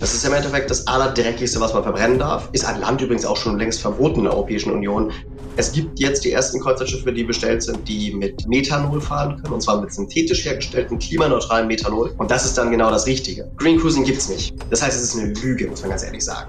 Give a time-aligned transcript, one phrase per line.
[0.00, 2.48] Das ist im Endeffekt das Allerdreckigste, was man verbrennen darf.
[2.52, 5.12] Ist an Land übrigens auch schon längst verboten in der Europäischen Union.
[5.56, 9.52] Es gibt jetzt die ersten Kreuzfahrtschiffe, die bestellt sind, die mit Methanol fahren können.
[9.52, 12.14] Und zwar mit synthetisch hergestelltem, klimaneutralen Methanol.
[12.16, 13.50] Und das ist dann genau das Richtige.
[13.58, 14.54] Green Cruising gibt's nicht.
[14.70, 16.48] Das heißt, es ist eine Lüge, muss man ganz ehrlich sagen.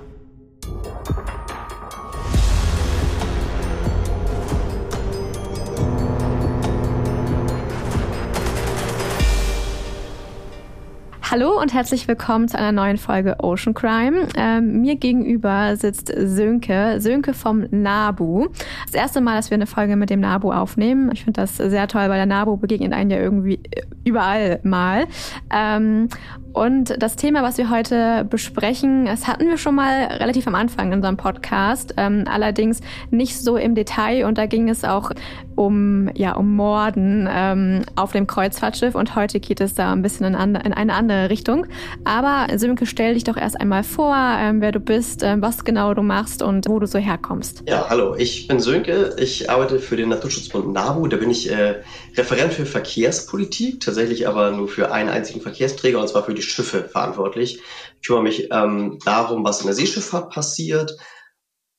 [11.31, 14.27] Hallo und herzlich willkommen zu einer neuen Folge Ocean Crime.
[14.35, 18.49] Ähm, mir gegenüber sitzt Sönke, Sönke vom NABU.
[18.87, 21.09] Das erste Mal, dass wir eine Folge mit dem NABU aufnehmen.
[21.13, 23.61] Ich finde das sehr toll, weil der NABU begegnet einen ja irgendwie
[24.03, 25.07] überall mal.
[25.49, 26.09] Ähm,
[26.53, 30.87] und das Thema, was wir heute besprechen, das hatten wir schon mal relativ am Anfang
[30.87, 34.25] in unserem Podcast, ähm, allerdings nicht so im Detail.
[34.25, 35.11] Und da ging es auch
[35.55, 38.95] um, ja, um Morden ähm, auf dem Kreuzfahrtschiff.
[38.95, 41.67] Und heute geht es da ein bisschen in, in eine andere Richtung.
[42.03, 45.93] Aber Sönke, stell dich doch erst einmal vor, ähm, wer du bist, ähm, was genau
[45.93, 47.63] du machst und wo du so herkommst.
[47.67, 49.15] Ja, hallo, ich bin Sönke.
[49.17, 51.07] Ich arbeite für den Naturschutzbund NABU.
[51.07, 51.75] Da bin ich äh,
[52.15, 56.89] Referent für Verkehrspolitik, tatsächlich aber nur für einen einzigen Verkehrsträger, und zwar für die Schiffe
[56.89, 57.61] verantwortlich.
[58.01, 60.97] Ich kümmere mich ähm, darum, was in der Seeschifffahrt passiert,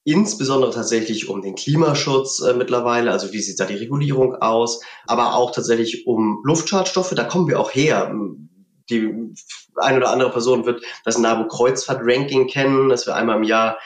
[0.05, 5.35] insbesondere tatsächlich um den Klimaschutz äh, mittlerweile, also wie sieht da die Regulierung aus, aber
[5.35, 8.13] auch tatsächlich um Luftschadstoffe, da kommen wir auch her
[8.91, 9.35] die
[9.77, 13.79] eine oder andere Person wird das NABU Kreuzfahrt-Ranking kennen, das wir einmal im Jahr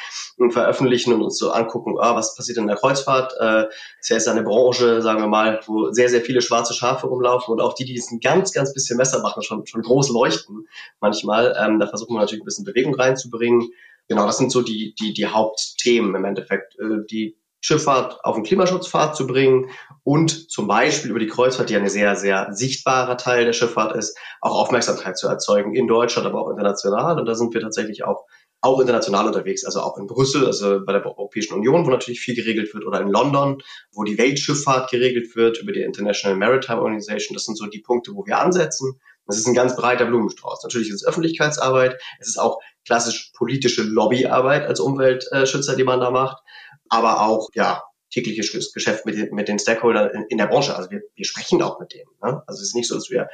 [0.51, 3.35] veröffentlichen und uns so angucken, ah, was passiert in der Kreuzfahrt.
[3.41, 3.67] Äh,
[4.01, 7.61] ist ja eine Branche, sagen wir mal, wo sehr, sehr viele schwarze Schafe rumlaufen und
[7.61, 10.67] auch die, die es ein ganz, ganz bisschen besser machen, schon, schon groß leuchten
[11.01, 11.57] manchmal.
[11.59, 13.69] Ähm, da versuchen wir natürlich ein bisschen Bewegung reinzubringen.
[14.09, 18.45] Genau, das sind so die, die, die Hauptthemen im Endeffekt, äh, die Schifffahrt auf den
[18.45, 19.71] Klimaschutzpfad zu bringen
[20.05, 24.17] und zum Beispiel über die Kreuzfahrt, die eine sehr, sehr sichtbarer Teil der Schifffahrt ist,
[24.41, 27.19] auch Aufmerksamkeit zu erzeugen in Deutschland, aber auch international.
[27.19, 28.25] Und da sind wir tatsächlich auch,
[28.61, 32.37] auch international unterwegs, also auch in Brüssel, also bei der Europäischen Union, wo natürlich viel
[32.37, 33.59] geregelt wird, oder in London,
[33.91, 37.35] wo die Weltschifffahrt geregelt wird über die International Maritime Organization.
[37.35, 39.01] Das sind so die Punkte, wo wir ansetzen.
[39.27, 40.63] Das ist ein ganz breiter Blumenstrauß.
[40.63, 46.13] Natürlich ist es Öffentlichkeitsarbeit, es ist auch klassisch politische Lobbyarbeit als Umweltschützer, die man da
[46.13, 46.45] macht
[46.89, 50.77] aber auch ja tägliches Geschäft mit, mit den Stakeholdern in, in, der Branche.
[50.77, 52.11] Also wir, wir sprechen auch mit denen.
[52.23, 52.43] Ne?
[52.47, 53.29] Also es ist nicht so, dass wir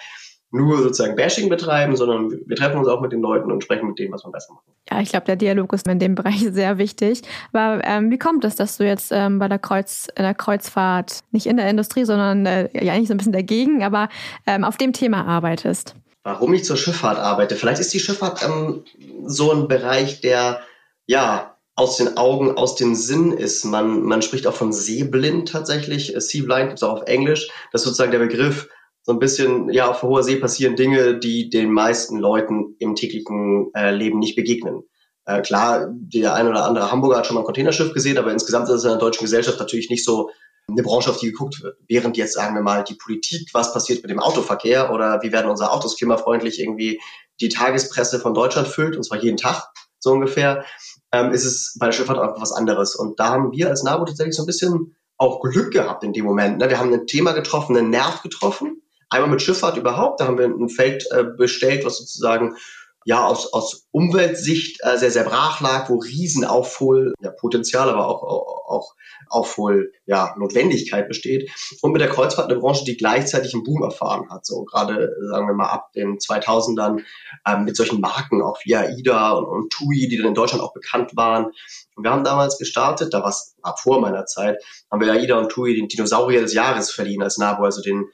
[0.52, 3.98] nur sozusagen Bashing betreiben, sondern wir treffen uns auch mit den Leuten und sprechen mit
[3.98, 4.72] denen, was wir besser machen.
[4.90, 7.22] Ja, ich glaube, der Dialog ist in dem Bereich sehr wichtig.
[7.52, 11.20] Aber ähm, wie kommt es, dass du jetzt ähm, bei der Kreuz, in der Kreuzfahrt,
[11.30, 14.08] nicht in der Industrie, sondern äh, ja eigentlich so ein bisschen dagegen, aber
[14.46, 15.94] ähm, auf dem Thema arbeitest?
[16.22, 17.56] Warum ich zur Schifffahrt arbeite?
[17.56, 18.84] Vielleicht ist die Schifffahrt ähm,
[19.24, 20.60] so ein Bereich, der
[21.06, 23.64] ja aus den Augen, aus dem Sinn ist.
[23.64, 26.14] Man, man spricht auch von Seeblind tatsächlich.
[26.16, 27.48] Seablind gibt es auch auf Englisch.
[27.72, 28.68] Das ist sozusagen der Begriff.
[29.04, 33.70] So ein bisschen, ja, auf hoher See passieren Dinge, die den meisten Leuten im täglichen
[33.74, 34.82] äh, Leben nicht begegnen.
[35.24, 38.68] Äh, klar, der ein oder andere Hamburger hat schon mal ein Containerschiff gesehen, aber insgesamt
[38.68, 40.30] ist es in der deutschen Gesellschaft natürlich nicht so
[40.68, 41.76] eine Branche, auf die geguckt wird.
[41.88, 45.50] Während jetzt, sagen wir mal, die Politik, was passiert mit dem Autoverkehr oder wie werden
[45.50, 47.00] unsere Autos klimafreundlich irgendwie
[47.40, 49.68] die Tagespresse von Deutschland füllt, und zwar jeden Tag
[49.98, 50.64] so ungefähr,
[51.12, 52.94] ähm, ist es bei der Schifffahrt einfach was anderes.
[52.94, 56.24] Und da haben wir als NABU tatsächlich so ein bisschen auch Glück gehabt in dem
[56.24, 56.58] Moment.
[56.58, 56.68] Ne?
[56.68, 58.82] Wir haben ein Thema getroffen, einen Nerv getroffen.
[59.08, 62.56] Einmal mit Schifffahrt überhaupt, da haben wir ein Feld äh, bestellt, was sozusagen
[63.04, 68.22] ja aus, aus Umweltsicht äh, sehr, sehr brach lag, wo Riesenaufhol, ja, Potenzial, aber auch,
[68.22, 68.94] auch, auch
[69.28, 71.50] Aufhol, ja, Notwendigkeit besteht.
[71.80, 74.44] Und mit der Kreuzfahrt eine Branche, die gleichzeitig einen Boom erfahren hat.
[74.44, 77.00] So gerade, sagen wir mal, ab den 2000ern
[77.46, 80.72] ähm, mit solchen Marken, auch wie AIDA und, und TUI, die dann in Deutschland auch
[80.72, 81.46] bekannt waren.
[81.94, 85.50] Und wir haben damals gestartet, da war es vor meiner Zeit, haben wir AIDA und
[85.50, 88.06] TUI den Dinosaurier des Jahres verliehen als NABU, also den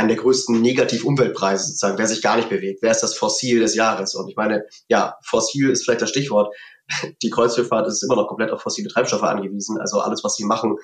[0.00, 2.80] einen der größten Negativ-Umweltpreise sozusagen, wer sich gar nicht bewegt.
[2.80, 4.14] Wer ist das Fossil des Jahres?
[4.14, 6.54] Und ich meine, ja, Fossil ist vielleicht das Stichwort.
[7.22, 9.78] Die Kreuzschifffahrt ist immer noch komplett auf fossile Treibstoffe angewiesen.
[9.78, 10.76] Also alles, was sie machen,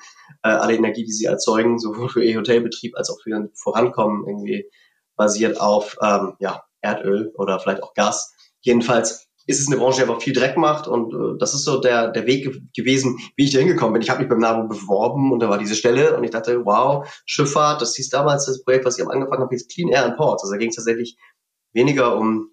[0.43, 4.23] äh, alle Energie, die sie erzeugen, sowohl für ihr Hotelbetrieb als auch für ihr Vorankommen,
[4.27, 4.69] irgendwie
[5.15, 8.33] basiert auf ähm, ja, Erdöl oder vielleicht auch Gas.
[8.61, 11.79] Jedenfalls ist es eine Branche, die einfach viel Dreck macht und äh, das ist so
[11.79, 14.01] der, der Weg gewesen, wie ich da hingekommen bin.
[14.01, 17.07] Ich habe mich beim NABU beworben und da war diese Stelle und ich dachte, wow,
[17.25, 20.17] Schifffahrt, das hieß damals das Projekt, was ich am angefangen habe, hieß Clean Air and
[20.17, 20.43] Ports.
[20.43, 21.17] Also da ging es tatsächlich
[21.73, 22.51] weniger um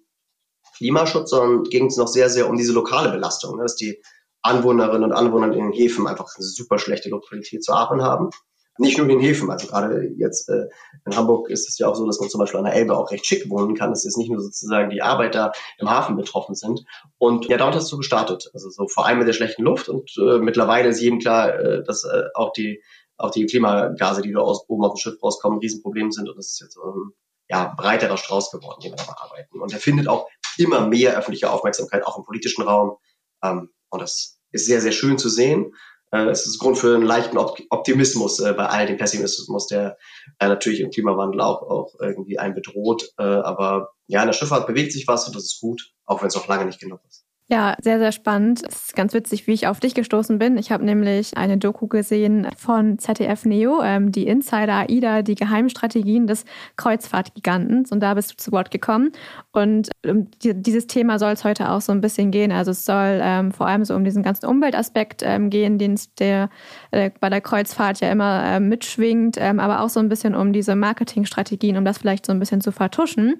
[0.77, 4.01] Klimaschutz, sondern ging es noch sehr, sehr um diese lokale Belastung, ne, dass die
[4.41, 8.29] Anwohnerinnen und Anwohner in den Häfen einfach eine super schlechte Luftqualität zu atmen haben
[8.77, 10.67] nicht nur in den Häfen, also gerade jetzt äh,
[11.05, 13.11] in Hamburg ist es ja auch so, dass man zum Beispiel an der Elbe auch
[13.11, 13.91] recht schick wohnen kann.
[13.91, 16.83] Es ist nicht nur sozusagen die Arbeiter im Hafen betroffen sind.
[17.17, 18.49] Und ja, damit hast du gestartet.
[18.53, 21.83] Also so vor allem mit der schlechten Luft und äh, mittlerweile ist jedem klar, äh,
[21.83, 22.81] dass äh, auch die
[23.17, 26.29] auch die Klimagase, die da aus, oben auf dem Schiff rauskommen, ein Riesenproblem sind.
[26.29, 27.13] Und das ist jetzt ähm,
[27.49, 29.59] ja breiterer Strauß geworden, den wir da bearbeiten.
[29.59, 32.97] Und der findet auch immer mehr öffentliche Aufmerksamkeit, auch im politischen Raum.
[33.43, 35.73] Ähm, und das ist sehr, sehr schön zu sehen.
[36.15, 39.97] Äh, es ist Grund für einen leichten Optimismus äh, bei all dem Pessimismus, der
[40.39, 43.11] äh, natürlich im Klimawandel auch, auch irgendwie einen bedroht.
[43.17, 46.29] Äh, aber ja, in der Schifffahrt bewegt sich was und das ist gut, auch wenn
[46.29, 47.24] es noch lange nicht genug ist.
[47.47, 48.63] Ja, sehr, sehr spannend.
[48.67, 50.57] Es ist ganz witzig, wie ich auf dich gestoßen bin.
[50.57, 56.25] Ich habe nämlich eine Doku gesehen von ZDF Neo, ähm, die Insider AIDA, die Geheimstrategien
[56.25, 56.43] des
[56.75, 57.91] Kreuzfahrtgigantens.
[57.91, 59.11] Und da bist du zu Wort gekommen.
[59.51, 62.51] Und um die, dieses Thema soll es heute auch so ein bisschen gehen.
[62.51, 66.49] Also es soll ähm, vor allem so um diesen ganzen Umweltaspekt ähm, gehen, den der
[66.89, 70.51] äh, bei der Kreuzfahrt ja immer äh, mitschwingt, ähm, aber auch so ein bisschen um
[70.51, 73.35] diese Marketingstrategien, um das vielleicht so ein bisschen zu vertuschen.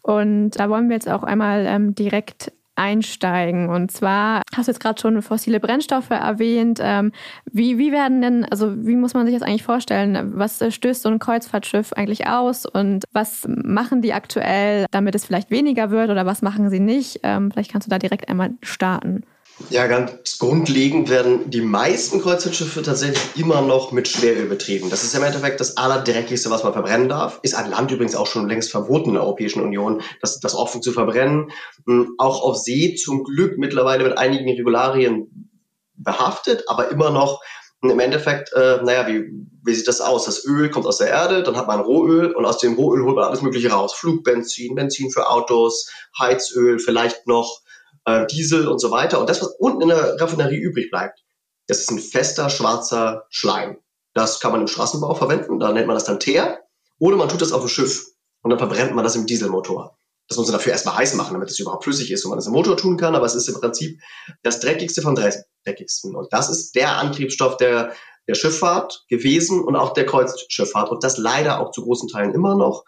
[0.00, 3.68] Und da wollen wir jetzt auch einmal ähm, direkt einsteigen.
[3.68, 6.78] Und zwar hast du jetzt gerade schon fossile Brennstoffe erwähnt.
[6.82, 7.12] Ähm,
[7.50, 10.32] wie, wie werden denn, also wie muss man sich das eigentlich vorstellen?
[10.34, 15.50] Was stößt so ein Kreuzfahrtschiff eigentlich aus und was machen die aktuell, damit es vielleicht
[15.50, 17.20] weniger wird oder was machen sie nicht?
[17.22, 19.24] Ähm, vielleicht kannst du da direkt einmal starten.
[19.70, 24.90] Ja, ganz grundlegend werden die meisten Kreuzfahrtschiffe tatsächlich immer noch mit Schweröl betrieben.
[24.90, 27.40] Das ist im Endeffekt das allerdreckigste, was man verbrennen darf.
[27.42, 30.82] Ist an Land übrigens auch schon längst verboten in der Europäischen Union, das, das offen
[30.82, 31.50] zu verbrennen.
[31.86, 35.50] Hm, auch auf See zum Glück mittlerweile mit einigen Regularien
[35.94, 37.40] behaftet, aber immer noch
[37.82, 39.24] im Endeffekt, äh, naja, wie,
[39.64, 40.24] wie sieht das aus?
[40.24, 43.16] Das Öl kommt aus der Erde, dann hat man Rohöl und aus dem Rohöl holt
[43.16, 43.92] man alles Mögliche raus.
[43.94, 47.62] Flugbenzin, Benzin für Autos, Heizöl, vielleicht noch
[48.04, 49.20] äh, Diesel und so weiter.
[49.20, 51.20] Und das, was unten in der Raffinerie übrig bleibt,
[51.68, 53.78] das ist ein fester schwarzer Schleim.
[54.14, 56.60] Das kann man im Straßenbau verwenden, da nennt man das dann Teer.
[56.98, 58.06] Oder man tut das auf dem Schiff
[58.42, 59.96] und dann verbrennt man das im Dieselmotor.
[60.28, 62.46] Das muss man dafür erstmal heiß machen, damit es überhaupt flüssig ist und man das
[62.46, 63.14] im Motor tun kann.
[63.14, 64.00] Aber es ist im Prinzip
[64.42, 66.14] das dreckigste von dreckigsten.
[66.14, 67.92] Und das ist der Antriebsstoff der,
[68.28, 70.90] der Schifffahrt gewesen und auch der Kreuzschifffahrt.
[70.90, 72.84] Und das leider auch zu großen Teilen immer noch.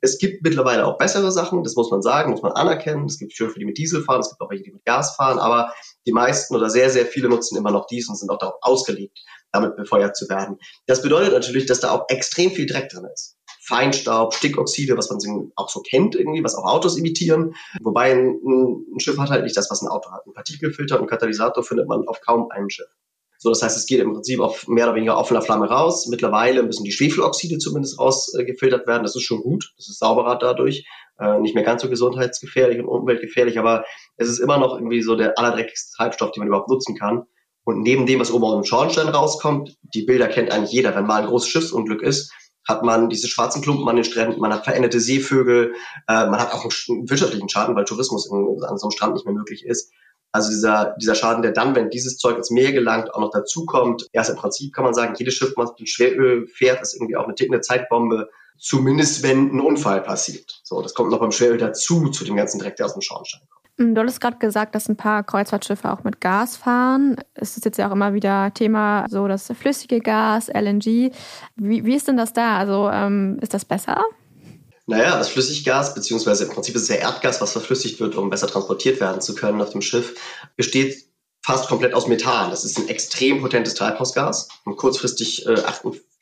[0.00, 3.06] Es gibt mittlerweile auch bessere Sachen, das muss man sagen, muss man anerkennen.
[3.06, 5.38] Es gibt Schiffe, die mit Diesel fahren, es gibt auch welche, die mit Gas fahren,
[5.38, 5.72] aber
[6.06, 9.18] die meisten oder sehr, sehr viele nutzen immer noch dies und sind auch darauf ausgelegt,
[9.52, 10.58] damit befeuert zu werden.
[10.86, 13.36] Das bedeutet natürlich, dass da auch extrem viel Dreck drin ist.
[13.60, 17.54] Feinstaub, Stickoxide, was man auch so kennt irgendwie, was auch Autos imitieren.
[17.82, 18.38] Wobei ein,
[18.94, 20.26] ein Schiff hat halt nicht das, was ein Auto hat.
[20.26, 22.88] Ein Partikelfilter und Katalysator findet man auf kaum einem Schiff.
[23.40, 26.08] So, das heißt, es geht im Prinzip auf mehr oder weniger offener Flamme raus.
[26.08, 29.04] Mittlerweile müssen die Schwefeloxide zumindest rausgefiltert werden.
[29.04, 29.72] Das ist schon gut.
[29.76, 30.84] Das ist sauberer dadurch.
[31.20, 33.84] Äh, nicht mehr ganz so gesundheitsgefährlich und umweltgefährlich, aber
[34.16, 37.24] es ist immer noch irgendwie so der allerdreckigste Treibstoff, den man überhaupt nutzen kann.
[37.64, 40.94] Und neben dem, was oben aus dem Schornstein rauskommt, die Bilder kennt eigentlich jeder.
[40.94, 42.32] Wenn mal ein großes Schiffsunglück ist,
[42.66, 45.74] hat man diese schwarzen Klumpen an den Stränden, man hat veränderte Seevögel,
[46.06, 49.26] äh, man hat auch einen wirtschaftlichen Schaden, weil Tourismus in, an so einem Strand nicht
[49.26, 49.92] mehr möglich ist.
[50.32, 54.06] Also dieser, dieser Schaden, der dann, wenn dieses Zeug ins Meer gelangt, auch noch dazukommt.
[54.12, 57.24] Erst im Prinzip kann man sagen, jedes Schiff, was mit Schweröl fährt, ist irgendwie auch
[57.24, 58.28] eine tickende Zeitbombe.
[58.58, 60.60] Zumindest wenn ein Unfall passiert.
[60.64, 63.40] So, das kommt noch beim Schweröl dazu, zu dem ganzen Dreck, der aus dem Schornstein
[63.48, 63.58] kommt.
[63.78, 67.16] Mm, du hattest gerade gesagt, dass ein paar Kreuzfahrtschiffe auch mit Gas fahren.
[67.34, 71.12] Es ist jetzt ja auch immer wieder Thema, so das flüssige Gas, LNG.
[71.56, 72.58] Wie, wie ist denn das da?
[72.58, 74.04] Also ähm, ist das besser?
[74.88, 78.46] Naja, das Flüssiggas, beziehungsweise im Prinzip ist es ja Erdgas, was verflüssigt wird, um besser
[78.46, 80.18] transportiert werden zu können auf dem Schiff,
[80.56, 81.04] besteht
[81.44, 82.48] fast komplett aus Methan.
[82.48, 85.62] Das ist ein extrem potentes Treibhausgas und kurzfristig äh,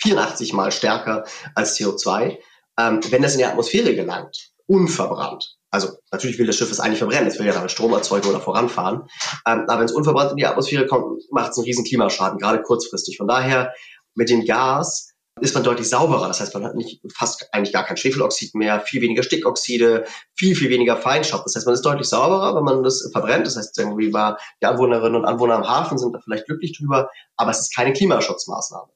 [0.03, 1.25] 84 mal stärker
[1.55, 2.39] als CO2.
[2.77, 6.99] Ähm, wenn das in die Atmosphäre gelangt, unverbrannt, also natürlich will das Schiff es eigentlich
[6.99, 9.09] verbrennen, es will ja damit Strom erzeugen oder voranfahren,
[9.47, 12.63] ähm, aber wenn es unverbrannt in die Atmosphäre kommt, macht es einen riesen Klimaschaden, gerade
[12.63, 13.17] kurzfristig.
[13.17, 13.73] Von daher
[14.17, 16.29] mit dem Gas ist man deutlich sauberer.
[16.29, 20.57] Das heißt, man hat nicht fast eigentlich gar kein Schwefeloxid mehr, viel weniger Stickoxide, viel,
[20.57, 21.45] viel weniger Feinstaub.
[21.45, 23.47] Das heißt, man ist deutlich sauberer, wenn man das verbrennt.
[23.47, 27.11] Das heißt, irgendwie war die Anwohnerinnen und Anwohner am Hafen sind da vielleicht glücklich drüber,
[27.37, 28.89] aber es ist keine Klimaschutzmaßnahme.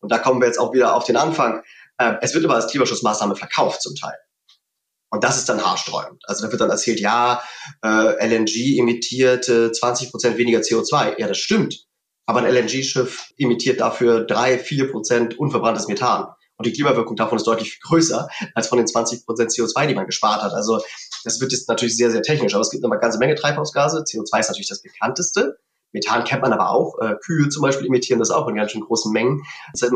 [0.00, 1.62] Und da kommen wir jetzt auch wieder auf den Anfang.
[1.98, 4.16] Äh, es wird aber als Klimaschutzmaßnahme verkauft zum Teil.
[5.10, 6.22] Und das ist dann haarsträubend.
[6.26, 7.42] Also da wird dann erzählt, ja,
[7.84, 11.18] äh, LNG emittiert äh, 20 Prozent weniger CO2.
[11.18, 11.86] Ja, das stimmt.
[12.26, 16.26] Aber ein LNG-Schiff emittiert dafür drei, vier Prozent unverbranntes Methan.
[16.56, 20.06] Und die Klimawirkung davon ist deutlich größer als von den 20 Prozent CO2, die man
[20.06, 20.52] gespart hat.
[20.52, 20.80] Also
[21.24, 22.54] das wird jetzt natürlich sehr, sehr technisch.
[22.54, 24.04] Aber es gibt eine ganze Menge Treibhausgase.
[24.04, 25.58] CO2 ist natürlich das bekannteste.
[25.92, 26.98] Methan kennt man aber auch.
[27.00, 29.42] Äh, Kühe zum Beispiel emittieren das auch in ganz schön großen Mengen.
[29.72, 29.92] Das heißt,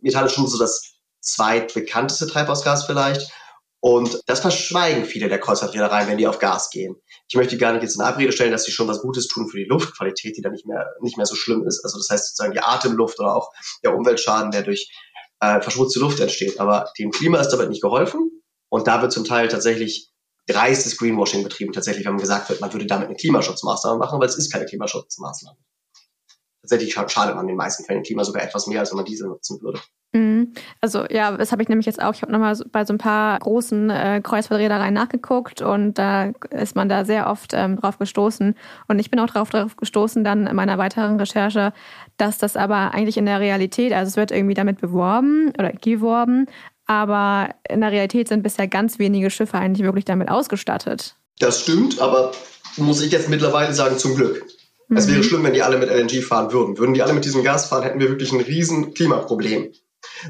[0.00, 3.30] Methan ist schon so das zweitbekannteste Treibhausgas vielleicht.
[3.80, 6.96] Und das verschweigen viele der Kreuzfahrtreedereien, wenn die auf Gas gehen.
[7.28, 9.56] Ich möchte gar nicht jetzt in Abrede stellen, dass sie schon was Gutes tun für
[9.56, 11.84] die Luftqualität, die dann nicht mehr, nicht mehr so schlimm ist.
[11.84, 13.52] Also das heißt sozusagen die Atemluft oder auch
[13.84, 14.90] der Umweltschaden, der durch
[15.40, 16.58] äh, verschmutzte Luft entsteht.
[16.58, 18.42] Aber dem Klima ist damit nicht geholfen.
[18.68, 20.10] Und da wird zum Teil tatsächlich
[20.48, 24.28] dreistes Greenwashing betrieben, tatsächlich, wenn man gesagt wird, man würde damit eine Klimaschutzmaßnahme machen, weil
[24.28, 25.58] es ist keine Klimaschutzmaßnahme.
[26.68, 29.28] Tatsächlich schadet man den meisten Fällen im Klima sogar etwas mehr, als wenn man Diesel
[29.28, 29.80] nutzen würde.
[30.12, 30.54] Mhm.
[30.80, 32.14] Also ja, das habe ich nämlich jetzt auch.
[32.14, 36.88] Ich habe nochmal bei so ein paar großen äh, Kreuzfahrtreedereien nachgeguckt und da ist man
[36.88, 38.54] da sehr oft ähm, drauf gestoßen.
[38.88, 41.72] Und ich bin auch drauf, drauf gestoßen dann in meiner weiteren Recherche,
[42.16, 46.46] dass das aber eigentlich in der Realität, also es wird irgendwie damit beworben oder geworben,
[46.86, 51.16] aber in der Realität sind bisher ganz wenige Schiffe eigentlich wirklich damit ausgestattet.
[51.38, 52.32] Das stimmt, aber
[52.78, 54.44] muss ich jetzt mittlerweile sagen, zum Glück.
[54.88, 54.96] Mhm.
[54.96, 55.22] Es wäre mhm.
[55.22, 56.78] schlimm, wenn die alle mit LNG fahren würden.
[56.78, 59.72] Würden die alle mit diesem Gas fahren, hätten wir wirklich ein riesen Klimaproblem.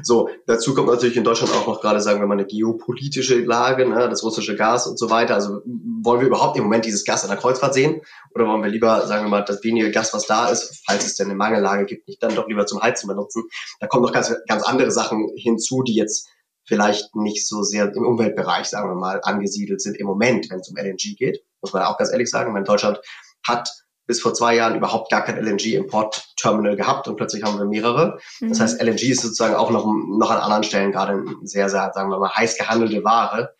[0.03, 3.87] So, dazu kommt natürlich in Deutschland auch noch gerade, sagen wir mal, eine geopolitische Lage,
[3.87, 5.35] ne, das russische Gas und so weiter.
[5.35, 5.61] Also
[6.03, 8.01] wollen wir überhaupt im Moment dieses Gas an der Kreuzfahrt sehen?
[8.33, 11.15] Oder wollen wir lieber, sagen wir mal, das wenige Gas, was da ist, falls es
[11.15, 13.43] denn eine Mangellage gibt, nicht dann doch lieber zum Heizen benutzen?
[13.79, 16.27] Da kommen noch ganz, ganz andere Sachen hinzu, die jetzt
[16.65, 20.69] vielleicht nicht so sehr im Umweltbereich, sagen wir mal, angesiedelt sind im Moment, wenn es
[20.69, 21.43] um LNG geht.
[21.61, 22.53] Muss man auch ganz ehrlich sagen.
[22.53, 22.99] Wenn Deutschland
[23.47, 23.69] hat
[24.09, 28.17] bis vor zwei Jahren überhaupt gar kein LNG-Import-Terminal gehabt und plötzlich haben wir mehrere.
[28.39, 28.49] Mhm.
[28.49, 31.91] Das heißt, LNG ist sozusagen auch noch, noch an anderen Stellen gerade eine sehr, sehr,
[31.93, 33.53] sagen wir mal, heiß gehandelte Ware.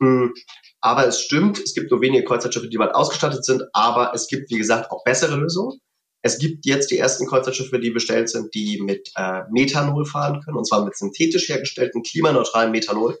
[0.00, 0.34] Hm.
[0.82, 4.50] Aber es stimmt, es gibt nur wenige Kreuzfahrtschiffe, die bald ausgestattet sind, aber es gibt,
[4.50, 5.80] wie gesagt, auch bessere Lösungen.
[6.20, 10.58] Es gibt jetzt die ersten Kreuzfahrtschiffe, die bestellt sind, die mit äh, Methanol fahren können,
[10.58, 13.18] und zwar mit synthetisch hergestellten, klimaneutralen Methanol.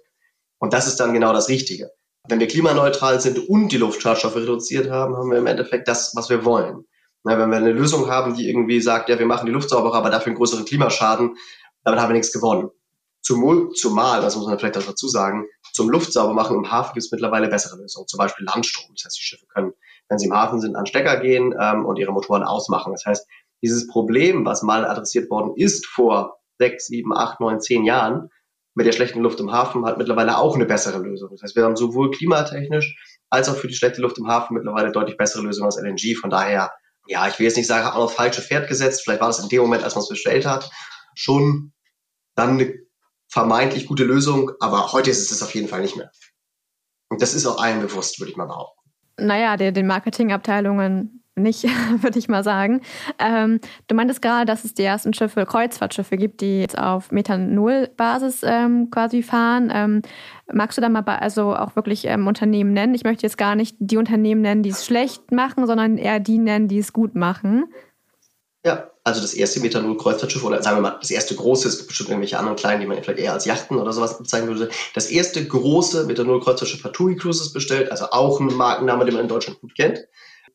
[0.58, 1.92] Und das ist dann genau das Richtige
[2.28, 6.30] wenn wir klimaneutral sind und die Luftschadstoffe reduziert haben, haben wir im Endeffekt das, was
[6.30, 6.84] wir wollen.
[7.22, 9.96] Na, wenn wir eine Lösung haben, die irgendwie sagt, ja, wir machen die Luft sauberer,
[9.96, 11.36] aber dafür einen größeren Klimaschaden,
[11.84, 12.70] damit haben wir nichts gewonnen.
[13.22, 17.12] Zum, zumal, das muss man vielleicht auch dazu sagen, zum Luftsaubermachen im Hafen gibt es
[17.12, 18.94] mittlerweile bessere Lösungen, zum Beispiel Landstrom.
[18.94, 19.72] Das heißt, die Schiffe können,
[20.08, 22.92] wenn sie im Hafen sind, an Stecker gehen ähm, und ihre Motoren ausmachen.
[22.92, 23.26] Das heißt,
[23.62, 28.30] dieses Problem, was mal adressiert worden ist vor sechs, sieben, acht, neun, zehn Jahren,
[28.74, 31.30] mit der schlechten Luft im Hafen halt mittlerweile auch eine bessere Lösung.
[31.30, 32.96] Das heißt, wir haben sowohl klimatechnisch
[33.30, 36.16] als auch für die schlechte Luft im Hafen mittlerweile deutlich bessere Lösungen als LNG.
[36.20, 36.72] Von daher,
[37.06, 39.02] ja, ich will jetzt nicht sagen, hat man auf falsche Pferd gesetzt.
[39.02, 40.70] Vielleicht war das in dem Moment, als man es bestellt hat,
[41.14, 41.72] schon
[42.34, 42.74] dann eine
[43.28, 46.10] vermeintlich gute Lösung, aber heute ist es das auf jeden Fall nicht mehr.
[47.08, 48.80] Und das ist auch allen bewusst, würde ich mal behaupten.
[49.18, 51.64] Naja, der, den Marketingabteilungen nicht,
[52.02, 52.80] würde ich mal sagen.
[53.18, 58.42] Ähm, du meintest gerade, dass es die ersten Schiffe, Kreuzfahrtschiffe gibt, die jetzt auf Methanol-Basis
[58.44, 59.70] ähm, quasi fahren.
[59.74, 60.02] Ähm,
[60.52, 62.94] magst du da mal also auch wirklich ähm, Unternehmen nennen?
[62.94, 66.38] Ich möchte jetzt gar nicht die Unternehmen nennen, die es schlecht machen, sondern eher die
[66.38, 67.66] nennen, die es gut machen.
[68.64, 72.08] Ja, also das erste Methanol-Kreuzfahrtschiff oder sagen wir mal, das erste große, es gibt bestimmt
[72.08, 74.70] irgendwelche anderen kleinen, die man vielleicht eher als Yachten oder sowas bezeichnen würde.
[74.94, 79.28] Das erste große Methanol-Kreuzfahrtschiff hat TUI Cruises bestellt, also auch ein Markenname, den man in
[79.28, 80.06] Deutschland gut kennt.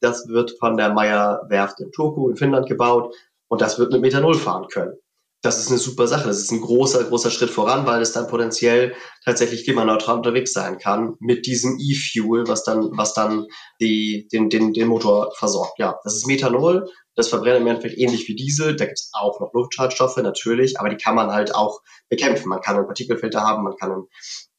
[0.02, 3.14] Das wird von der Meyer Werft in Turku in Finnland gebaut
[3.48, 4.94] und das wird mit Methanol fahren können.
[5.42, 6.28] Das ist eine super Sache.
[6.28, 10.78] Das ist ein großer, großer Schritt voran, weil es dann potenziell tatsächlich klimaneutral unterwegs sein
[10.80, 13.46] kann mit diesem E-Fuel, was dann, was dann
[13.80, 15.80] die, den, den, den Motor versorgt.
[15.80, 16.90] Ja, das ist Methanol.
[17.16, 18.76] Das verbrennt im Endeffekt ähnlich wie Diesel.
[18.76, 21.80] Da gibt es auch noch Luftschadstoffe natürlich, aber die kann man halt auch
[22.10, 22.50] bekämpfen.
[22.50, 24.08] Man kann einen Partikelfilter haben, man kann einen,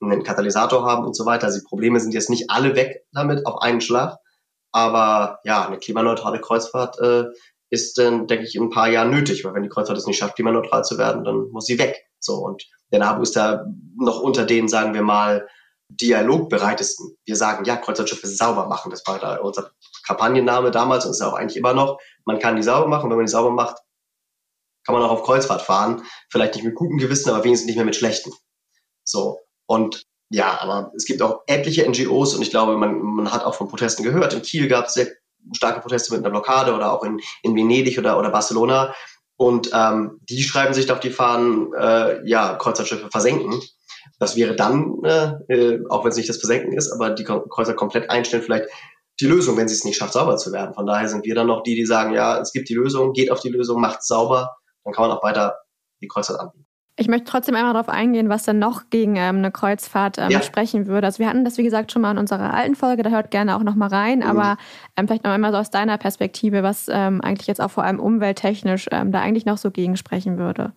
[0.00, 1.46] einen Katalysator haben und so weiter.
[1.46, 4.16] Also die Probleme sind jetzt nicht alle weg damit auf einen Schlag.
[4.72, 7.24] Aber ja, eine klimaneutrale Kreuzfahrt äh,
[7.70, 10.18] ist dann, denke ich, in ein paar Jahren nötig, weil wenn die Kreuzfahrt es nicht
[10.18, 12.04] schafft, klimaneutral zu werden, dann muss sie weg.
[12.18, 13.64] So und der NABU ist da
[13.98, 15.48] noch unter den, sagen wir mal,
[15.88, 17.16] dialogbereitesten.
[17.24, 18.90] Wir sagen, ja, Kreuzfahrtschiffe sauber machen.
[18.90, 19.70] Das war da unser
[20.06, 21.98] Kampagnenname damals und ist auch eigentlich immer noch.
[22.24, 23.10] Man kann die sauber machen.
[23.10, 23.78] Wenn man die sauber macht,
[24.84, 26.04] kann man auch auf Kreuzfahrt fahren.
[26.30, 28.32] Vielleicht nicht mit gutem Gewissen, aber wenigstens nicht mehr mit schlechten.
[29.04, 29.40] So.
[29.66, 33.54] Und ja, aber es gibt auch etliche NGOs und ich glaube, man, man hat auch
[33.54, 34.32] von Protesten gehört.
[34.32, 35.08] In Kiel gab es sehr
[35.52, 38.94] starke Proteste mit einer Blockade oder auch in, in Venedig oder, oder Barcelona.
[39.36, 43.60] Und ähm, die schreiben sich auf die Fahnen, äh, ja, Kreuzfahrtschiffe versenken.
[44.18, 48.08] Das wäre dann, äh, auch wenn es nicht das Versenken ist, aber die Kreuzer komplett
[48.10, 48.68] einstellen, vielleicht
[49.18, 50.74] die Lösung, wenn sie es nicht schafft, sauber zu werden.
[50.74, 53.32] Von daher sind wir dann noch die, die sagen, ja, es gibt die Lösung, geht
[53.32, 55.56] auf die Lösung, macht sauber, dann kann man auch weiter
[56.00, 56.66] die Kreuzfahrt anbieten.
[57.00, 60.42] Ich möchte trotzdem einmal darauf eingehen, was denn noch gegen ähm, eine Kreuzfahrt ähm, ja.
[60.42, 61.06] sprechen würde.
[61.06, 63.56] Also wir hatten das, wie gesagt, schon mal in unserer alten Folge, da hört gerne
[63.56, 64.26] auch noch mal rein, mhm.
[64.26, 64.58] aber
[64.98, 68.00] ähm, vielleicht noch einmal so aus deiner Perspektive, was ähm, eigentlich jetzt auch vor allem
[68.00, 70.72] umwelttechnisch ähm, da eigentlich noch so gegen sprechen würde.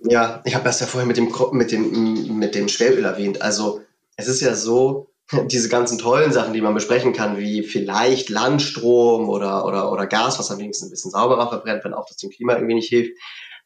[0.00, 3.42] Ja, ich habe das ja vorhin mit dem, mit, dem, mit dem Schweröl erwähnt.
[3.42, 3.82] Also
[4.16, 5.10] es ist ja so,
[5.48, 10.38] diese ganzen tollen Sachen, die man besprechen kann, wie vielleicht Landstrom oder, oder, oder Gas,
[10.38, 13.12] was am wenigsten ein bisschen sauberer verbrennt, wenn auch das dem Klima irgendwie nicht hilft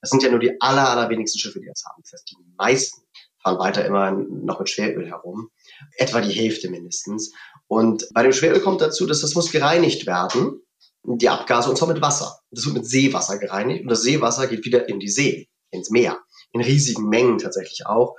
[0.02, 2.02] das sind ja nur die aller, allerwenigsten Schiffe, die das haben.
[2.02, 3.02] Das heißt, die meisten
[3.40, 5.50] fahren weiter immer noch mit Schweröl herum.
[5.96, 7.32] Etwa die Hälfte mindestens.
[7.68, 10.60] Und bei dem Schweröl kommt dazu, dass das muss gereinigt werden.
[11.04, 12.40] Die Abgase und zwar mit Wasser.
[12.50, 16.18] Das wird mit Seewasser gereinigt und das Seewasser geht wieder in die See, ins Meer.
[16.52, 18.16] In riesigen Mengen tatsächlich auch.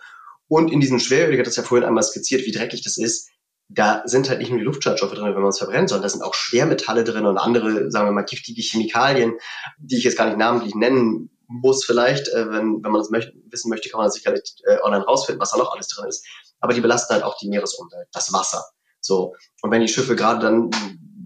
[0.48, 3.30] Und in diesem Schweröl, ich hatte das ja vorhin einmal skizziert, wie dreckig das ist,
[3.70, 6.22] da sind halt nicht nur die Luftschadstoffe drin, wenn man es verbrennt, sondern da sind
[6.22, 9.34] auch Schwermetalle drin und andere, sagen wir mal, giftige Chemikalien,
[9.78, 13.33] die ich jetzt gar nicht namentlich nennen muss vielleicht, äh, wenn, wenn man das möchte,
[13.50, 16.25] wissen möchte, kann man sicherlich äh, online rausfinden, was da noch alles drin ist.
[16.60, 18.65] Aber die belasten halt auch die Meeresumwelt, das Wasser.
[19.00, 19.36] So.
[19.62, 20.72] Und wenn die Schiffe gerade dann,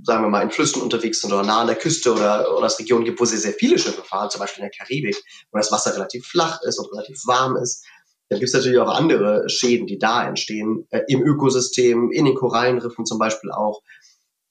[0.03, 2.79] sagen wir mal, in Flüssen unterwegs sind oder nah an der Küste oder, oder es
[2.79, 5.15] Regionen gibt, wo sehr, sehr viele Schiffe fahren, zum Beispiel in der Karibik,
[5.51, 7.85] wo das Wasser relativ flach ist und relativ warm ist,
[8.29, 12.35] dann gibt es natürlich auch andere Schäden, die da entstehen, äh, im Ökosystem, in den
[12.35, 13.81] Korallenriffen zum Beispiel auch.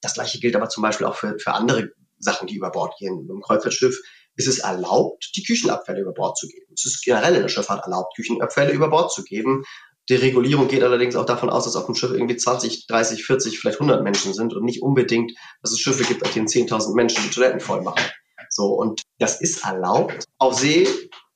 [0.01, 3.29] Das gleiche gilt aber zum Beispiel auch für, für andere Sachen, die über Bord gehen.
[3.29, 4.01] Im Kreuzfahrtschiff
[4.37, 6.73] ist es erlaubt, die Küchenabfälle über Bord zu geben.
[6.75, 9.65] Es ist generell in der Schifffahrt erlaubt, Küchenabfälle über Bord zu geben.
[10.09, 13.59] Die Regulierung geht allerdings auch davon aus, dass auf dem Schiff irgendwie 20, 30, 40,
[13.59, 17.25] vielleicht 100 Menschen sind und nicht unbedingt, dass es Schiffe gibt, auf denen 10.000 Menschen
[17.25, 18.05] die Toiletten voll machen.
[18.51, 20.87] So, und das ist erlaubt, auf See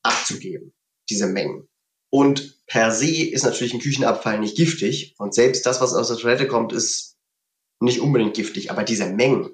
[0.03, 0.73] abzugeben,
[1.09, 1.69] diese Mengen.
[2.11, 5.15] Und per se ist natürlich ein Küchenabfall nicht giftig.
[5.19, 7.17] Und selbst das, was aus der Toilette kommt, ist
[7.81, 8.71] nicht unbedingt giftig.
[8.71, 9.53] Aber diese Mengen,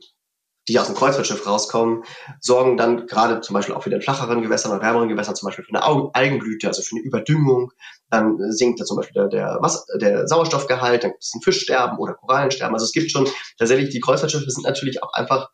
[0.68, 2.02] die aus dem Kreuzfahrtschiff rauskommen,
[2.40, 5.64] sorgen dann gerade zum Beispiel auch wieder in flacheren Gewässern oder wärmeren Gewässern zum Beispiel
[5.64, 5.82] für eine
[6.14, 7.72] Algenblüte, also für eine Überdüngung.
[8.10, 11.98] Dann sinkt da zum Beispiel der, der, Wasser, der Sauerstoffgehalt, dann gibt es ein Fischsterben
[11.98, 12.74] oder Korallensterben.
[12.74, 15.48] Also es gibt schon tatsächlich, die Kreuzfahrtschiffe sind natürlich auch einfach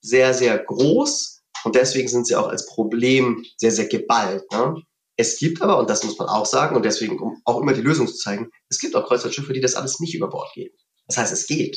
[0.00, 4.44] sehr, sehr groß und deswegen sind sie auch als Problem sehr, sehr geballt.
[4.52, 4.82] Ne?
[5.16, 7.82] Es gibt aber, und das muss man auch sagen, und deswegen, um auch immer die
[7.82, 10.74] Lösung zu zeigen, es gibt auch Kreuzfahrtschiffe, die das alles nicht über Bord geben.
[11.06, 11.76] Das heißt, es geht.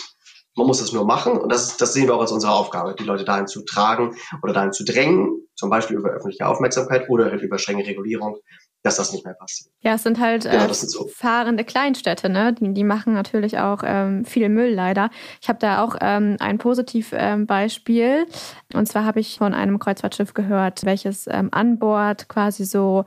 [0.55, 3.03] Man muss es nur machen und das, das sehen wir auch als unsere Aufgabe, die
[3.03, 7.41] Leute dahin zu tragen oder dahin zu drängen, zum Beispiel über öffentliche Aufmerksamkeit oder halt
[7.41, 8.37] über strenge Regulierung,
[8.83, 9.71] dass das nicht mehr passiert.
[9.79, 11.07] Ja, es sind halt genau, äh, sind so.
[11.07, 12.53] fahrende Kleinstädte, ne?
[12.53, 15.09] Die, die machen natürlich auch ähm, viel Müll leider.
[15.41, 18.25] Ich habe da auch ähm, ein Positivbeispiel.
[18.25, 23.05] Ähm, und zwar habe ich von einem Kreuzfahrtschiff gehört, welches ähm, an Bord quasi so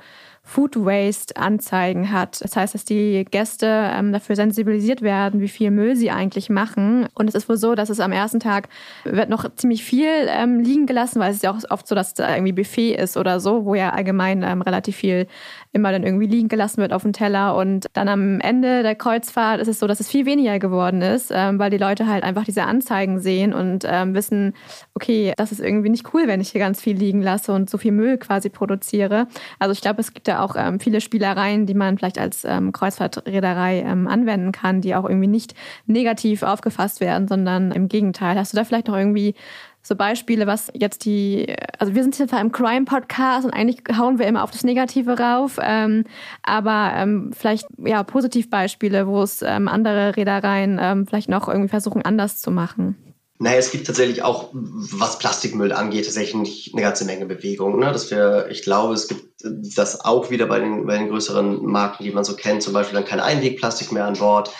[0.49, 2.41] Food Waste Anzeigen hat.
[2.41, 7.09] Das heißt, dass die Gäste ähm, dafür sensibilisiert werden, wie viel Müll sie eigentlich machen.
[7.15, 8.69] Und es ist wohl so, dass es am ersten Tag
[9.03, 12.15] wird noch ziemlich viel ähm, liegen gelassen, weil es ist ja auch oft so, dass
[12.15, 15.27] da irgendwie Buffet ist oder so, wo ja allgemein ähm, relativ viel
[15.73, 17.57] immer dann irgendwie liegen gelassen wird auf dem Teller.
[17.57, 21.33] Und dann am Ende der Kreuzfahrt ist es so, dass es viel weniger geworden ist,
[21.35, 24.55] ähm, weil die Leute halt einfach diese Anzeigen sehen und ähm, wissen,
[24.95, 27.79] okay, das ist irgendwie nicht cool, wenn ich hier ganz viel liegen lasse und so
[27.79, 29.27] viel Müll quasi produziere.
[29.59, 32.73] Also ich glaube, es gibt da auch ähm, viele Spielereien, die man vielleicht als ähm,
[32.73, 35.55] Kreuzfahrtreederei ähm, anwenden kann, die auch irgendwie nicht
[35.87, 38.39] negativ aufgefasst werden, sondern im Gegenteil.
[38.39, 39.35] Hast du da vielleicht noch irgendwie
[39.87, 44.19] so Beispiele, was jetzt die, also wir sind hier zwar im Crime-Podcast und eigentlich hauen
[44.19, 46.05] wir immer auf das Negative rauf, ähm,
[46.43, 52.03] aber ähm, vielleicht ja Positivbeispiele, wo es ähm, andere Reedereien ähm, vielleicht noch irgendwie versuchen,
[52.03, 52.97] anders zu machen.
[53.39, 57.79] Naja, es gibt tatsächlich auch, was Plastikmüll angeht, tatsächlich eine ganze Menge Bewegung.
[57.79, 57.93] Ne?
[57.93, 62.05] Dass wir, ich glaube, es gibt das auch wieder bei den, bei den größeren Marken,
[62.05, 64.51] die man so kennt, zum Beispiel dann kein Einwegplastik mehr an Bord.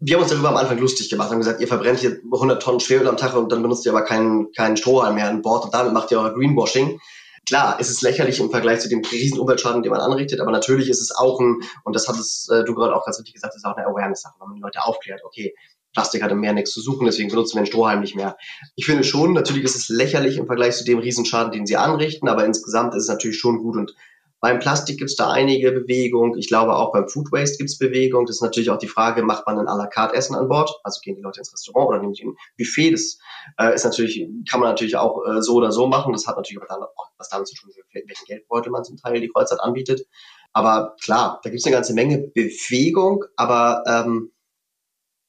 [0.00, 2.80] Wir haben uns darüber am Anfang lustig gemacht und gesagt, ihr verbrennt hier 100 Tonnen
[2.80, 5.72] Schweröl am Tag und dann benutzt ihr aber keinen, keinen Strohhalm mehr an Bord und
[5.72, 7.00] damit macht ihr euer Greenwashing.
[7.46, 10.90] Klar, es ist lächerlich im Vergleich zu dem riesen Umweltschaden, den man anrichtet, aber natürlich
[10.90, 13.54] ist es auch ein, und das hat es, äh, du gerade auch ganz richtig gesagt,
[13.54, 15.54] ist auch eine Awareness-Sache, wenn man die Leute aufklärt, okay,
[15.96, 18.36] Plastik hat im Meer nichts zu suchen, deswegen benutzen wir den Strohhalm nicht mehr.
[18.74, 22.28] Ich finde schon, natürlich ist es lächerlich im Vergleich zu dem Riesenschaden, den sie anrichten,
[22.28, 23.94] aber insgesamt ist es natürlich schon gut und
[24.40, 26.36] beim Plastik gibt es da einige Bewegung.
[26.36, 28.26] Ich glaube auch beim Food Waste gibt es Bewegung.
[28.26, 30.70] Das ist natürlich auch die Frage, macht man ein à la carte Essen an Bord?
[30.84, 32.92] Also gehen die Leute ins Restaurant oder nehmen die ein Buffet?
[32.92, 33.18] Das
[33.58, 36.12] äh, ist natürlich, kann man natürlich auch äh, so oder so machen.
[36.12, 39.18] Das hat natürlich aber dann auch was damit zu tun, welchen Geldbeutel man zum Teil
[39.20, 40.06] die Kreuzfahrt anbietet.
[40.52, 44.32] Aber klar, da gibt es eine ganze Menge Bewegung, aber ähm,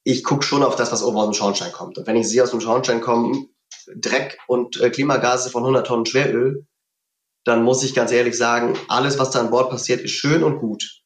[0.08, 1.98] ich gucke schon auf das, was oben aus dem Schornstein kommt.
[1.98, 3.50] Und wenn ich sehe aus dem Schornstein kommen,
[3.94, 6.66] Dreck und äh, Klimagase von 100 Tonnen Schweröl,
[7.44, 10.60] dann muss ich ganz ehrlich sagen, alles, was da an Bord passiert, ist schön und
[10.60, 11.02] gut.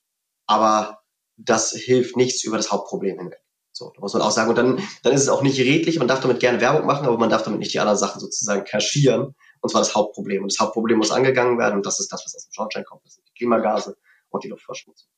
[0.46, 1.00] Aber
[1.36, 3.40] das hilft nichts über das Hauptproblem hinweg.
[3.72, 4.50] So, da muss man auch sagen.
[4.50, 5.98] Und dann, dann ist es auch nicht redlich.
[5.98, 8.62] Man darf damit gerne Werbung machen, aber man darf damit nicht die anderen Sachen sozusagen
[8.62, 9.34] kaschieren.
[9.62, 10.44] Und zwar das Hauptproblem.
[10.44, 11.74] Und das Hauptproblem muss angegangen werden.
[11.74, 13.04] Und das ist das, was aus dem Schornstein kommt.
[13.04, 13.96] Das sind die Klimagase
[14.30, 15.10] und die Luftverschmutzung.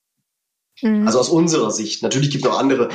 [0.82, 1.06] Mhm.
[1.06, 2.02] Also aus unserer Sicht.
[2.02, 2.88] Natürlich gibt es noch andere,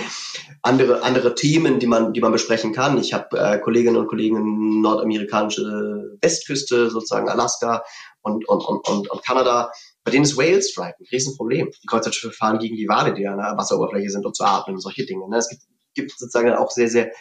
[0.61, 2.97] andere, andere Themen, die man, die man besprechen kann.
[2.97, 7.83] Ich habe äh, Kolleginnen und Kollegen nordamerikanische Westküste, sozusagen Alaska
[8.21, 9.71] und, und, und, und, und Kanada.
[10.03, 11.69] Bei denen ist Whale Strike ein Riesenproblem.
[11.81, 14.81] Die Kreuzfahrtschiffe fahren gegen die Wale, die an der Wasseroberfläche sind, um zu atmen und
[14.81, 15.27] solche Dinge.
[15.29, 15.37] Ne?
[15.37, 15.63] Es gibt,
[15.93, 17.11] gibt sozusagen auch sehr, sehr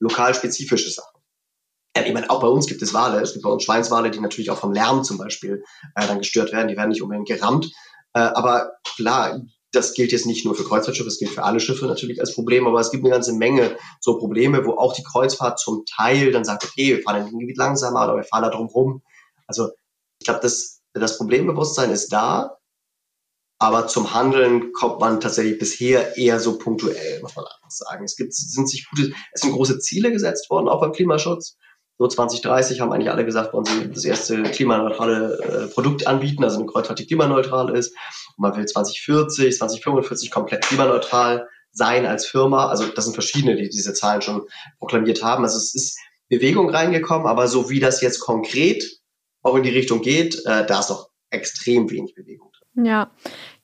[0.00, 1.20] lokal spezifische Sachen.
[1.96, 3.20] Ja, ich meine, auch bei uns gibt es Wale.
[3.20, 6.52] Es gibt bei uns Schweinswale, die natürlich auch vom Lärm zum Beispiel äh, dann gestört
[6.52, 6.68] werden.
[6.68, 7.72] Die werden nicht unbedingt gerammt.
[8.14, 9.40] Äh, aber klar,
[9.72, 12.66] das gilt jetzt nicht nur für Kreuzfahrtschiffe, es gilt für alle Schiffe natürlich als Problem,
[12.66, 16.44] aber es gibt eine ganze Menge so Probleme, wo auch die Kreuzfahrt zum Teil dann
[16.44, 19.02] sagt, okay, wir fahren in dem Gebiet langsamer oder wir fahren da drum rum.
[19.46, 19.70] Also
[20.20, 22.58] ich glaube, das, das Problembewusstsein ist da.
[23.60, 28.04] Aber zum Handeln kommt man tatsächlich bisher eher so punktuell, muss man sagen.
[28.04, 31.56] Es gibt, sind sich gute, es sind große Ziele gesetzt worden, auch beim Klimaschutz.
[31.98, 36.58] So 2030 haben eigentlich alle gesagt, wollen sie das erste klimaneutrale äh, Produkt anbieten, also
[36.58, 37.92] eine Kreuzfahrt, die klimaneutral ist.
[38.36, 42.68] Und man will 2040, 2045 komplett klimaneutral sein als Firma.
[42.68, 44.42] Also das sind verschiedene, die diese Zahlen schon
[44.78, 45.42] proklamiert haben.
[45.42, 48.84] Also es ist Bewegung reingekommen, aber so wie das jetzt konkret
[49.42, 52.52] auch in die Richtung geht, äh, da ist noch extrem wenig Bewegung.
[52.74, 53.10] Ja,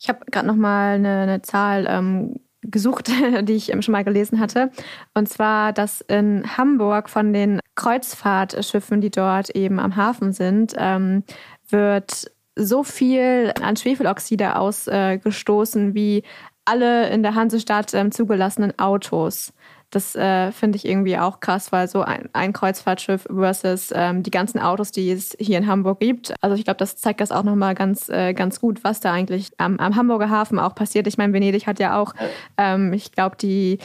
[0.00, 2.40] ich habe gerade noch mal eine, eine Zahl ähm,
[2.70, 3.10] gesucht,
[3.42, 4.70] die ich schon mal gelesen hatte.
[5.14, 11.24] Und zwar, dass in Hamburg von den Kreuzfahrtschiffen, die dort eben am Hafen sind, ähm,
[11.68, 16.22] wird so viel an Schwefeloxide ausgestoßen äh, wie
[16.64, 19.52] alle in der Hansestadt ähm, zugelassenen Autos.
[19.94, 24.30] Das äh, finde ich irgendwie auch krass, weil so ein, ein Kreuzfahrtschiff versus ähm, die
[24.30, 26.34] ganzen Autos, die es hier in Hamburg gibt.
[26.40, 29.52] Also ich glaube, das zeigt das auch nochmal ganz, äh, ganz gut, was da eigentlich
[29.58, 31.06] am, am Hamburger Hafen auch passiert.
[31.06, 32.14] Ich meine, Venedig hat ja auch,
[32.56, 33.78] ähm, ich glaube, die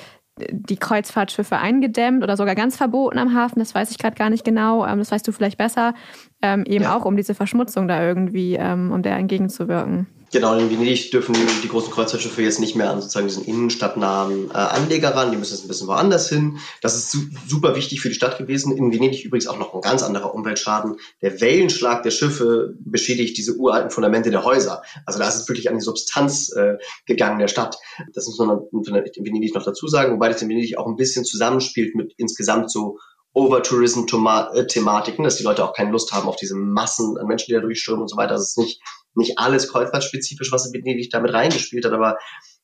[0.51, 3.59] die Kreuzfahrtschiffe eingedämmt oder sogar ganz verboten am Hafen.
[3.59, 4.85] Das weiß ich gerade gar nicht genau.
[4.85, 5.93] Ähm, das weißt du vielleicht besser.
[6.41, 6.95] Ähm, eben ja.
[6.95, 10.07] auch, um diese Verschmutzung da irgendwie, ähm, um der entgegenzuwirken.
[10.31, 14.53] Genau, in Venedig dürfen die großen Kreuzfahrtschiffe jetzt nicht mehr an sozusagen diesen innenstadtnahen äh,
[14.53, 16.59] Anleger ran, die müssen jetzt ein bisschen woanders hin.
[16.81, 18.77] Das ist su super wichtig für die Stadt gewesen.
[18.77, 20.97] In Venedig übrigens auch noch ein ganz anderer Umweltschaden.
[21.23, 24.83] Der Wellenschlag der Schiffe beschädigt diese uralten Fundamente der Häuser.
[25.05, 27.77] Also da ist es wirklich an die Substanz äh, gegangen der Stadt.
[28.13, 31.25] Das muss man in Venedig noch dazu sagen, wobei das in Venedig auch ein bisschen
[31.25, 32.99] zusammenspielt mit insgesamt so
[33.33, 37.61] Over-Tourism-Thematiken, dass die Leute auch keine Lust haben auf diese Massen an Menschen, die da
[37.61, 38.33] durchströmen und so weiter.
[38.33, 38.81] Das ist nicht
[39.15, 42.17] nicht alles kreuzfahrtspezifisch, was in Venedig damit reingespielt hat, aber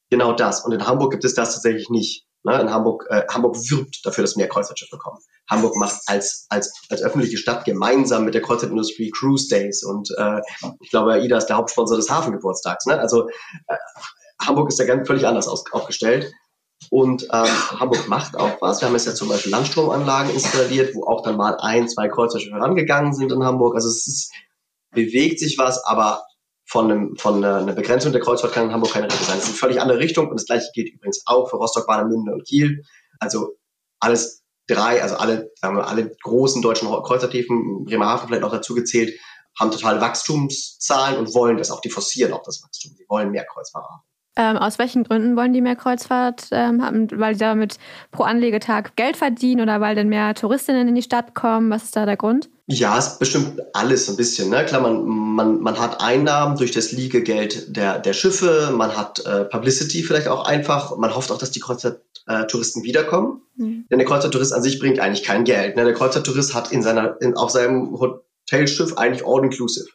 [0.09, 0.63] genau das.
[0.63, 2.25] Und in Hamburg gibt es das tatsächlich nicht.
[2.43, 2.61] Ne?
[2.61, 5.19] In Hamburg, äh, Hamburg wirbt dafür, dass mehr Kreuzfahrtschiffe kommen.
[5.49, 10.41] Hamburg macht als, als, als öffentliche Stadt gemeinsam mit der Kreuzfahrtindustrie Cruise Days und äh,
[10.81, 12.85] ich glaube, AIDA ist der Hauptsponsor des Hafengeburtstags.
[12.85, 12.99] Ne?
[12.99, 13.27] Also
[13.67, 13.75] äh,
[14.39, 16.31] Hamburg ist da ganz völlig anders aus, aufgestellt.
[16.91, 18.81] Und ähm, Hamburg macht auch was.
[18.81, 22.55] Wir haben jetzt ja zum Beispiel Landstromanlagen installiert, wo auch dann mal ein, zwei Kreuzfahrtschiffe
[22.55, 23.75] rangegangen sind in Hamburg.
[23.75, 24.31] Also es ist,
[24.91, 26.23] bewegt sich was, aber
[26.75, 29.37] von, einem, von einer Begrenzung der Kreuzfahrt kann in Hamburg keine Rede sein.
[29.37, 32.33] Das ist eine völlig andere Richtung und das gleiche gilt übrigens auch für Rostock, Warnemünde
[32.33, 32.83] und Kiel.
[33.17, 33.55] Also
[34.01, 39.17] alles drei, also alle, sagen wir, alle großen deutschen Kreuzfahrthäfen, Bremerhaven vielleicht auch dazu gezählt,
[39.57, 42.91] haben totale Wachstumszahlen und wollen das auch, die forcieren auch das Wachstum.
[42.97, 44.03] Sie wollen mehr Kreuzfahrer haben.
[44.37, 47.07] Ähm, aus welchen Gründen wollen die mehr Kreuzfahrt ähm, haben?
[47.11, 47.77] Weil die damit
[48.11, 51.69] pro Anlegetag Geld verdienen oder weil dann mehr Touristinnen in die Stadt kommen?
[51.69, 52.49] Was ist da der Grund?
[52.67, 54.49] Ja, es bestimmt alles ein bisschen.
[54.49, 54.65] Ne?
[54.65, 59.45] Klar, man, man, man hat Einnahmen durch das Liegegeld der, der Schiffe, man hat äh,
[59.45, 60.97] Publicity vielleicht auch einfach.
[60.97, 63.41] Man hofft auch, dass die Kreuzfahrttouristen wiederkommen.
[63.55, 63.85] Mhm.
[63.89, 65.75] Denn der Kreuzfahrttourist an sich bringt eigentlich kein Geld.
[65.75, 65.85] Ne?
[65.85, 69.87] Der Kreuzfahrttourist hat in seiner, in, auf seinem Hotelschiff eigentlich all-inclusive.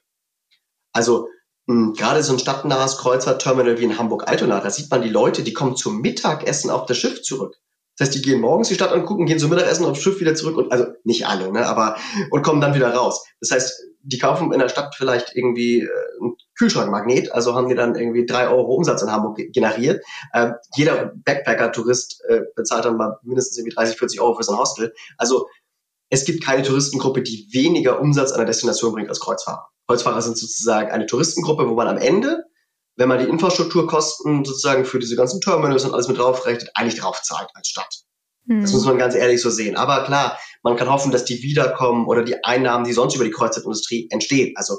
[0.93, 1.31] Also hm,
[1.67, 5.77] gerade so ein stadtnahes Kreuzfahrtterminal wie in Hamburg-Altona, da sieht man die Leute, die kommen
[5.77, 7.57] zum Mittagessen auf das Schiff zurück.
[7.97, 10.57] Das heißt, die gehen morgens die Stadt angucken, gehen zum Mittagessen aufs Schiff wieder zurück
[10.57, 11.97] und also nicht alle, ne, aber
[12.31, 13.27] und kommen dann wieder raus.
[13.41, 15.89] Das heißt, die kaufen in der Stadt vielleicht irgendwie äh,
[16.21, 20.03] einen Kühlschrankmagnet, also haben die dann irgendwie drei Euro Umsatz in Hamburg generiert.
[20.33, 24.95] Äh, jeder Backpacker-Tourist äh, bezahlt dann mal mindestens irgendwie 30, 40 Euro für sein Hostel.
[25.19, 25.47] Also
[26.09, 29.69] es gibt keine Touristengruppe, die weniger Umsatz an der Destination bringt als Kreuzfahrer.
[29.91, 32.45] Kreuzfahrer sind sozusagen eine Touristengruppe, wo man am Ende,
[32.95, 37.21] wenn man die Infrastrukturkosten sozusagen für diese ganzen Terminals und alles mit draufrechnet, eigentlich drauf
[37.23, 37.93] zahlt als Stadt.
[38.45, 38.63] Mhm.
[38.63, 39.77] Das muss man ganz ehrlich so sehen.
[39.77, 43.33] Aber klar, man kann hoffen, dass die wiederkommen oder die Einnahmen, die sonst über die
[43.33, 44.53] Kreuzfahrtindustrie entstehen.
[44.55, 44.79] Also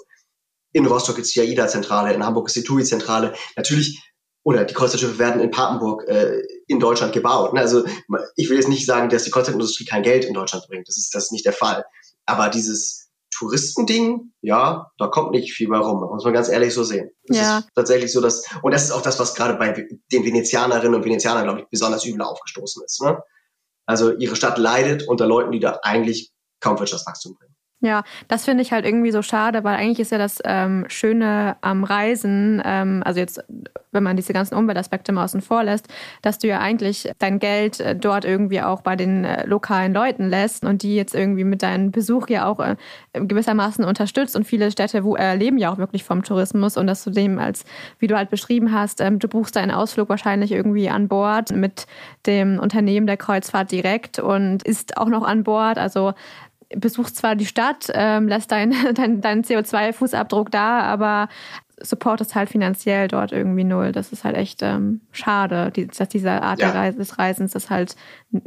[0.72, 3.34] in Rostock ist die AIDA-Zentrale, in Hamburg ist die TUI-Zentrale.
[3.58, 4.02] Natürlich,
[4.44, 7.54] oder die Kreuzfahrtschiffe werden in Papenburg äh, in Deutschland gebaut.
[7.54, 7.60] Ne?
[7.60, 7.84] Also
[8.38, 10.88] ich will jetzt nicht sagen, dass die Kreuzfahrtindustrie kein Geld in Deutschland bringt.
[10.88, 11.84] Das ist das ist nicht der Fall.
[12.26, 13.01] Aber dieses
[13.42, 16.00] Touristending, ja, da kommt nicht viel bei rum.
[16.00, 17.10] muss man ganz ehrlich so sehen.
[17.26, 17.58] Das ja.
[17.58, 21.04] ist tatsächlich so, dass, und das ist auch das, was gerade bei den Venezianerinnen und
[21.04, 23.02] Venezianern, glaube ich, besonders übel aufgestoßen ist.
[23.02, 23.20] Ne?
[23.88, 27.51] Also ihre Stadt leidet unter Leuten, die da eigentlich kaum Wirtschaftswachstum bringen.
[27.84, 31.58] Ja, das finde ich halt irgendwie so schade, weil eigentlich ist ja das ähm, Schöne
[31.62, 33.44] am Reisen, ähm, also jetzt,
[33.92, 35.88] wenn man diese ganzen Umweltaspekte mal außen vor lässt,
[36.22, 40.30] dass du ja eigentlich dein Geld äh, dort irgendwie auch bei den äh, lokalen Leuten
[40.30, 42.76] lässt und die jetzt irgendwie mit deinem Besuch ja auch äh,
[43.14, 44.36] gewissermaßen unterstützt.
[44.36, 47.40] Und viele Städte wo, äh, leben ja auch wirklich vom Tourismus und dass du dem
[47.40, 47.66] als,
[47.98, 51.88] wie du halt beschrieben hast, ähm, du buchst deinen Ausflug wahrscheinlich irgendwie an Bord mit
[52.28, 56.14] dem Unternehmen der Kreuzfahrt direkt und ist auch noch an Bord, also
[56.76, 61.30] besuchst zwar die Stadt, ähm, lässt deinen dein, dein CO2-Fußabdruck da, aber
[61.84, 63.92] supportest halt finanziell dort irgendwie null.
[63.92, 66.72] Das ist halt echt ähm, schade, die, dass diese Art ja.
[66.72, 67.96] Reise, des Reisens das halt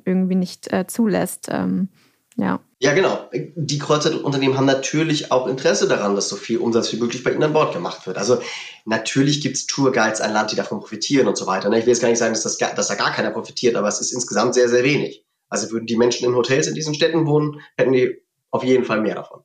[0.05, 1.49] irgendwie nicht äh, zulässt.
[1.51, 1.89] Ähm,
[2.37, 2.61] Ja.
[2.81, 3.31] Ja, genau.
[3.33, 7.43] Die Kreuzfahrtunternehmen haben natürlich auch Interesse daran, dass so viel Umsatz wie möglich bei ihnen
[7.43, 8.19] an Bord gemacht wird.
[8.19, 8.41] Also
[8.85, 11.71] natürlich gibt es Tourguides an Land, die davon profitieren und so weiter.
[11.71, 11.79] Ne?
[11.79, 14.01] Ich will jetzt gar nicht sagen, dass, das, dass da gar keiner profitiert, aber es
[14.01, 15.25] ist insgesamt sehr, sehr wenig.
[15.55, 19.01] Also würden die Menschen in Hotels in diesen Städten wohnen, hätten die auf jeden Fall
[19.01, 19.45] mehr davon.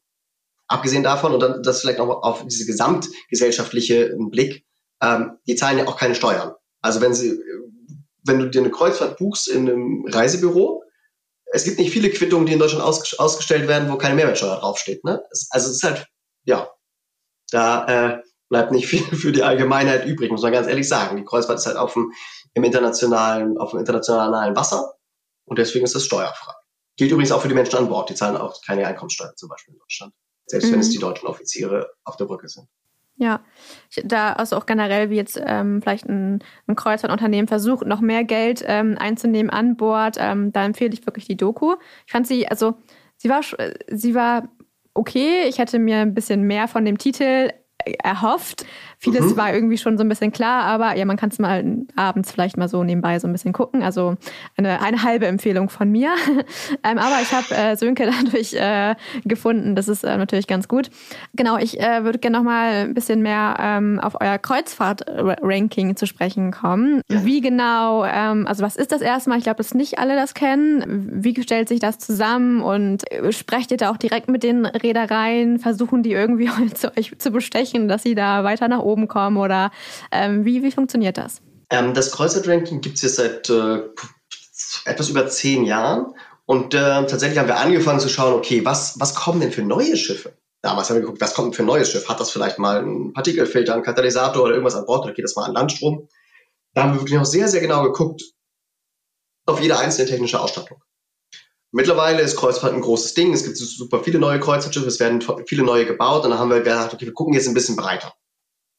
[0.68, 4.66] Abgesehen davon, und dann das vielleicht auch auf diese gesamtgesellschaftliche Blick,
[5.02, 6.54] ähm, die zahlen ja auch keine Steuern.
[6.82, 7.40] Also wenn sie,
[8.26, 10.84] wenn du dir eine Kreuzfahrt buchst in einem Reisebüro,
[11.52, 15.04] es gibt nicht viele Quittungen, die in Deutschland aus, ausgestellt werden, wo keine Mehrwertsteuer draufsteht.
[15.04, 15.24] Ne?
[15.52, 16.08] Also es ist halt,
[16.44, 16.72] ja,
[17.52, 21.18] da äh, bleibt nicht viel für die Allgemeinheit übrig, muss man ganz ehrlich sagen.
[21.18, 22.12] Die Kreuzfahrt ist halt auf dem,
[22.54, 24.94] im internationalen, auf dem internationalen Wasser
[25.50, 26.54] und deswegen ist das steuerfrei.
[26.98, 29.74] Gilt übrigens auch für die Menschen an Bord, die zahlen auch keine Einkommenssteuer zum Beispiel
[29.74, 30.14] in Deutschland,
[30.46, 30.74] selbst mhm.
[30.74, 32.68] wenn es die deutschen Offiziere auf der Brücke sind.
[33.16, 33.44] Ja,
[34.06, 38.64] da also auch generell, wie jetzt ähm, vielleicht ein, ein Kreuzfahrtunternehmen versucht, noch mehr Geld
[38.66, 41.76] ähm, einzunehmen an Bord, ähm, da empfehle ich wirklich die Doku.
[42.06, 42.76] Ich fand sie, also
[43.18, 43.42] sie war,
[43.90, 44.48] sie war
[44.94, 45.48] okay.
[45.50, 47.52] Ich hätte mir ein bisschen mehr von dem Titel
[48.04, 48.66] erhofft.
[49.02, 49.38] Vieles mhm.
[49.38, 51.64] war irgendwie schon so ein bisschen klar, aber ja, man kann es mal
[51.96, 53.82] abends vielleicht mal so nebenbei so ein bisschen gucken.
[53.82, 54.16] Also
[54.58, 56.14] eine, eine halbe Empfehlung von mir.
[56.84, 59.78] ähm, aber ich habe äh, Sönke dadurch äh, gefunden.
[59.78, 60.90] Das ist äh, natürlich ganz gut.
[61.34, 66.06] Genau, ich äh, würde gerne noch mal ein bisschen mehr ähm, auf euer Kreuzfahrt-Ranking zu
[66.06, 67.02] sprechen kommen.
[67.10, 67.24] Ja.
[67.24, 69.38] Wie genau, ähm, also was ist das erstmal?
[69.38, 71.10] Ich glaube, dass nicht alle das kennen.
[71.24, 75.58] Wie stellt sich das zusammen und äh, sprecht ihr da auch direkt mit den Reedereien?
[75.58, 79.38] Versuchen die irgendwie zu euch zu bestechen, dass sie da weiter nach oben oben kommen
[79.38, 79.72] oder
[80.12, 81.42] ähm, wie, wie funktioniert das?
[81.70, 83.82] Ähm, das Kreuzfahrt-Ranking gibt es jetzt seit äh,
[84.86, 86.14] etwas über zehn Jahren
[86.46, 89.96] und äh, tatsächlich haben wir angefangen zu schauen, okay, was, was kommen denn für neue
[89.96, 90.34] Schiffe?
[90.62, 92.10] Damals haben wir geguckt, was kommt denn für ein neues Schiff?
[92.10, 95.36] Hat das vielleicht mal einen Partikelfilter, einen Katalysator oder irgendwas an Bord oder geht das
[95.36, 96.10] mal an Landstrom?
[96.74, 98.24] Da haben wir wirklich noch sehr, sehr genau geguckt
[99.46, 100.82] auf jede einzelne technische Ausstattung.
[101.72, 103.32] Mittlerweile ist Kreuzfahrt ein großes Ding.
[103.32, 106.60] Es gibt super viele neue Kreuzfahrtschiffe, es werden viele neue gebaut und dann haben wir
[106.60, 108.14] gedacht, okay, wir gucken jetzt ein bisschen breiter.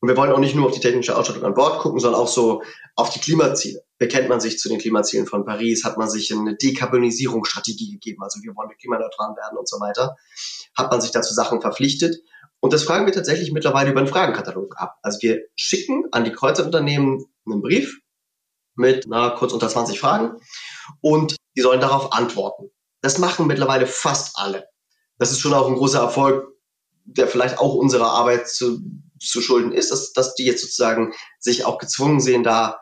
[0.01, 2.29] Und wir wollen auch nicht nur auf die technische Ausstattung an Bord gucken, sondern auch
[2.29, 2.63] so
[2.97, 3.83] auf die Klimaziele.
[3.99, 5.85] Bekennt man sich zu den Klimazielen von Paris?
[5.85, 8.23] Hat man sich eine Dekarbonisierungsstrategie gegeben?
[8.23, 10.17] Also wir wollen klimaneutral werden und so weiter.
[10.75, 12.17] Hat man sich dazu Sachen verpflichtet?
[12.61, 14.99] Und das fragen wir tatsächlich mittlerweile über einen Fragenkatalog ab.
[15.03, 18.01] Also wir schicken an die Kreuzfahrtunternehmen einen Brief
[18.75, 20.41] mit na, kurz unter 20 Fragen
[21.01, 22.71] und die sollen darauf antworten.
[23.03, 24.67] Das machen mittlerweile fast alle.
[25.19, 26.47] Das ist schon auch ein großer Erfolg,
[27.05, 28.81] der vielleicht auch unserer Arbeit zu
[29.21, 32.79] zu schulden ist, dass, dass die jetzt sozusagen sich auch gezwungen sehen, da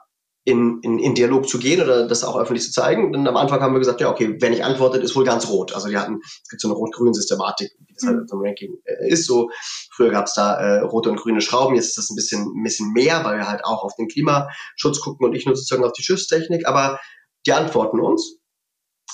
[0.49, 3.13] in, in, in Dialog zu gehen oder das auch öffentlich zu zeigen.
[3.13, 5.75] Denn am Anfang haben wir gesagt, ja, okay, wer nicht antwortet, ist wohl ganz rot.
[5.75, 8.29] Also die hatten, es gibt so eine rot-grün-Systematik, wie das halt mhm.
[8.29, 9.27] so ein Ranking äh, ist.
[9.27, 9.51] So
[9.95, 12.63] früher gab es da äh, rote und grüne Schrauben, jetzt ist das ein bisschen, ein
[12.63, 15.93] bisschen mehr, weil wir halt auch auf den Klimaschutz gucken und nicht nur sozusagen auf
[15.93, 16.99] die Schiffstechnik, aber
[17.45, 18.38] die antworten uns.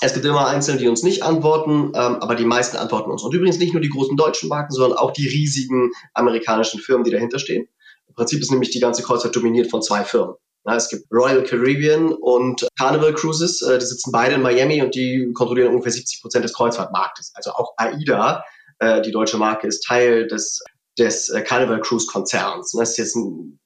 [0.01, 3.23] Es gibt immer Einzelne, die uns nicht antworten, ähm, aber die meisten antworten uns.
[3.23, 7.11] Und übrigens nicht nur die großen deutschen Marken, sondern auch die riesigen amerikanischen Firmen, die
[7.11, 7.67] dahinter stehen.
[8.07, 10.35] Im Prinzip ist nämlich die ganze Kreuzfahrt dominiert von zwei Firmen.
[10.65, 14.95] Ja, es gibt Royal Caribbean und Carnival Cruises, äh, die sitzen beide in Miami und
[14.95, 17.31] die kontrollieren ungefähr 70 Prozent des Kreuzfahrtmarktes.
[17.35, 18.43] Also auch AIDA,
[18.79, 20.61] äh, die deutsche Marke, ist Teil des,
[20.97, 22.71] des äh, Carnival Cruise Konzerns.
[22.71, 23.59] das ist jetzt ein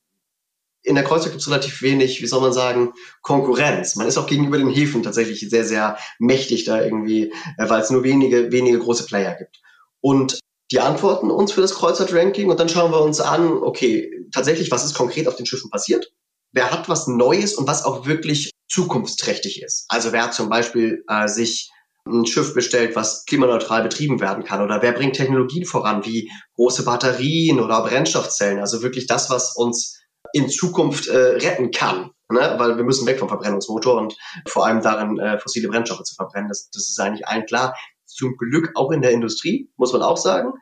[0.83, 3.95] in der Kreuzfahrt gibt es relativ wenig, wie soll man sagen, Konkurrenz.
[3.95, 7.89] Man ist auch gegenüber den Häfen tatsächlich sehr, sehr mächtig da irgendwie, äh, weil es
[7.89, 9.59] nur wenige, wenige große Player gibt.
[10.01, 10.39] Und
[10.71, 14.85] die antworten uns für das Kreuzfahrt-Ranking und dann schauen wir uns an, okay, tatsächlich, was
[14.85, 16.11] ist konkret auf den Schiffen passiert?
[16.51, 19.85] Wer hat was Neues und was auch wirklich zukunftsträchtig ist?
[19.89, 21.71] Also wer hat zum Beispiel äh, sich
[22.07, 24.61] ein Schiff bestellt, was klimaneutral betrieben werden kann?
[24.61, 28.59] Oder wer bringt Technologien voran, wie große Batterien oder Brennstoffzellen?
[28.59, 29.98] Also wirklich das, was uns
[30.33, 32.11] in Zukunft äh, retten kann.
[32.31, 32.55] Ne?
[32.57, 34.15] Weil wir müssen weg vom Verbrennungsmotor und
[34.47, 36.49] vor allem darin äh, fossile Brennstoffe zu verbrennen.
[36.49, 37.75] Das, das ist eigentlich allen klar.
[38.05, 40.53] Zum Glück auch in der Industrie, muss man auch sagen.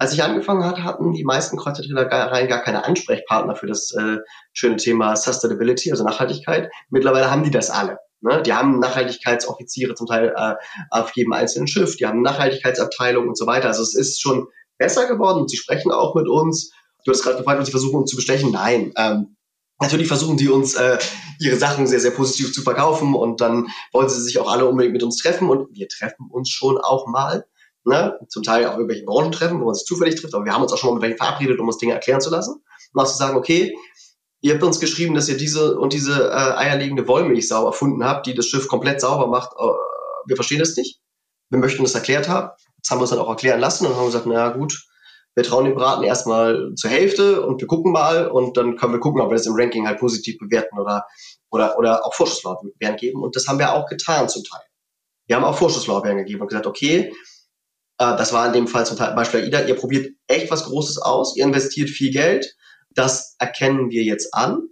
[0.00, 4.18] Als ich angefangen hatte, hatten die meisten Kreuzfahrtreedereien gar keine Ansprechpartner für das äh,
[4.52, 6.70] schöne Thema Sustainability, also Nachhaltigkeit.
[6.88, 7.98] Mittlerweile haben die das alle.
[8.20, 8.42] Ne?
[8.42, 10.54] Die haben Nachhaltigkeitsoffiziere zum Teil äh,
[10.90, 13.68] auf jedem einzelnen Schiff, die haben Nachhaltigkeitsabteilung und so weiter.
[13.68, 14.46] Also es ist schon
[14.78, 16.72] besser geworden und sie sprechen auch mit uns.
[17.04, 18.50] Du hast gerade gefragt, ob sie versuchen, uns zu bestechen.
[18.50, 18.92] Nein.
[18.96, 19.36] Ähm,
[19.80, 20.98] natürlich versuchen die uns äh,
[21.40, 24.92] ihre Sachen sehr, sehr positiv zu verkaufen und dann wollen sie sich auch alle unbedingt
[24.92, 27.46] mit uns treffen und wir treffen uns schon auch mal.
[27.84, 28.18] Ne?
[28.28, 30.78] Zum Teil auch irgendwelche Branchentreffen, wo man sich zufällig trifft, aber wir haben uns auch
[30.78, 32.62] schon mal mit welchen verabredet, um uns Dinge erklären zu lassen.
[32.92, 33.74] Und auch zu sagen, okay,
[34.40, 38.34] ihr habt uns geschrieben, dass ihr diese und diese äh, eierlegende Wollmilchsau erfunden habt, die
[38.34, 39.52] das Schiff komplett sauber macht.
[39.58, 39.64] Äh,
[40.26, 41.00] wir verstehen das nicht.
[41.50, 42.50] Wir möchten das erklärt haben.
[42.82, 44.87] Das haben wir uns dann auch erklären lassen und haben gesagt, naja gut,
[45.38, 48.98] wir trauen dem Braten erstmal zur Hälfte und wir gucken mal und dann können wir
[48.98, 51.06] gucken, ob wir das im Ranking halt positiv bewerten oder,
[51.48, 53.22] oder, oder auch Vorschusslorbeeren geben.
[53.22, 54.62] Und das haben wir auch getan zum Teil.
[55.28, 57.14] Wir haben auch Vorschusslorbeeren gegeben und gesagt, okay,
[57.98, 61.36] äh, das war in dem Fall zum Beispiel AIDA, ihr probiert echt was Großes aus,
[61.36, 62.56] ihr investiert viel Geld,
[62.90, 64.62] das erkennen wir jetzt an.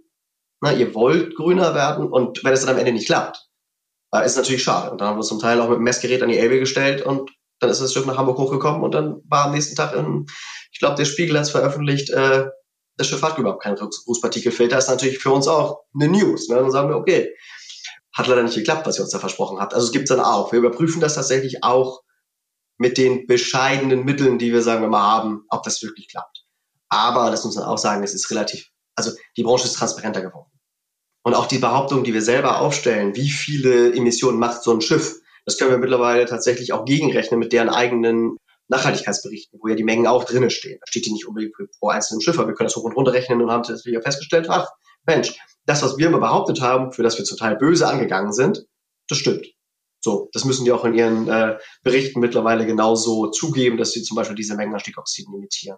[0.59, 3.47] Na, ihr wollt grüner werden und wenn es dann am Ende nicht klappt,
[4.13, 4.91] äh, ist natürlich schade.
[4.91, 7.03] Und dann haben wir uns zum Teil auch mit dem Messgerät an die Elbe gestellt
[7.03, 10.25] und dann ist das Stück nach Hamburg hochgekommen und dann war am nächsten Tag in,
[10.71, 12.45] ich glaube, der Spiegel hat es veröffentlicht, äh,
[12.97, 14.77] das Schiff hat überhaupt keinen Rußpartikelfilter.
[14.77, 16.49] Ist natürlich für uns auch eine News.
[16.49, 16.55] Ne?
[16.55, 17.31] Dann sagen wir, okay,
[18.13, 19.75] hat leider nicht geklappt, was ihr uns da versprochen habt.
[19.75, 20.51] Also es gibt dann auch.
[20.51, 22.01] Wir überprüfen das tatsächlich auch
[22.79, 26.45] mit den bescheidenen Mitteln, die wir, sagen wir mal, haben, ob das wirklich klappt.
[26.89, 30.51] Aber das muss man auch sagen, es ist relativ, also die Branche ist transparenter geworden.
[31.23, 35.19] Und auch die Behauptung, die wir selber aufstellen, wie viele Emissionen macht so ein Schiff,
[35.47, 38.35] das können wir mittlerweile tatsächlich auch gegenrechnen mit deren eigenen
[38.67, 40.77] Nachhaltigkeitsberichten, wo ja die Mengen auch drinnen stehen.
[40.81, 43.13] Da steht die nicht unbedingt pro einzelnen Schiff, aber wir können das hoch und runter
[43.13, 44.67] rechnen und haben tatsächlich festgestellt, ach,
[45.05, 48.65] Mensch, das, was wir immer behauptet haben, für das wir zum Teil böse angegangen sind,
[49.07, 49.47] das stimmt.
[50.01, 54.15] So, das müssen die auch in ihren äh, Berichten mittlerweile genauso zugeben, dass sie zum
[54.15, 55.77] Beispiel diese Mengen an Stickoxiden imitieren.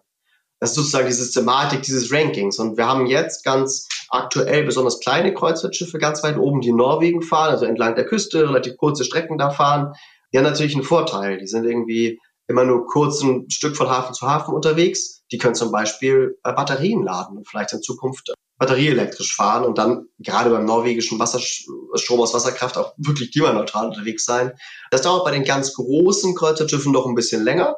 [0.60, 2.60] Das ist sozusagen die Systematik dieses Rankings.
[2.60, 7.22] Und wir haben jetzt ganz aktuell besonders kleine Kreuzfahrtschiffe ganz weit oben, die in Norwegen
[7.22, 9.94] fahren, also entlang der Küste, relativ kurze Strecken da fahren.
[10.34, 11.38] Die haben natürlich einen Vorteil.
[11.38, 15.24] Die sind irgendwie immer nur kurz ein Stück von Hafen zu Hafen unterwegs.
[15.32, 20.08] Die können zum Beispiel äh, Batterien laden und vielleicht in Zukunft batterieelektrisch fahren und dann
[20.18, 24.52] gerade beim norwegischen Wasserstrom aus Wasserkraft auch wirklich klimaneutral unterwegs sein.
[24.92, 27.76] Das dauert bei den ganz großen Kreuzfahrtschiffen noch ein bisschen länger.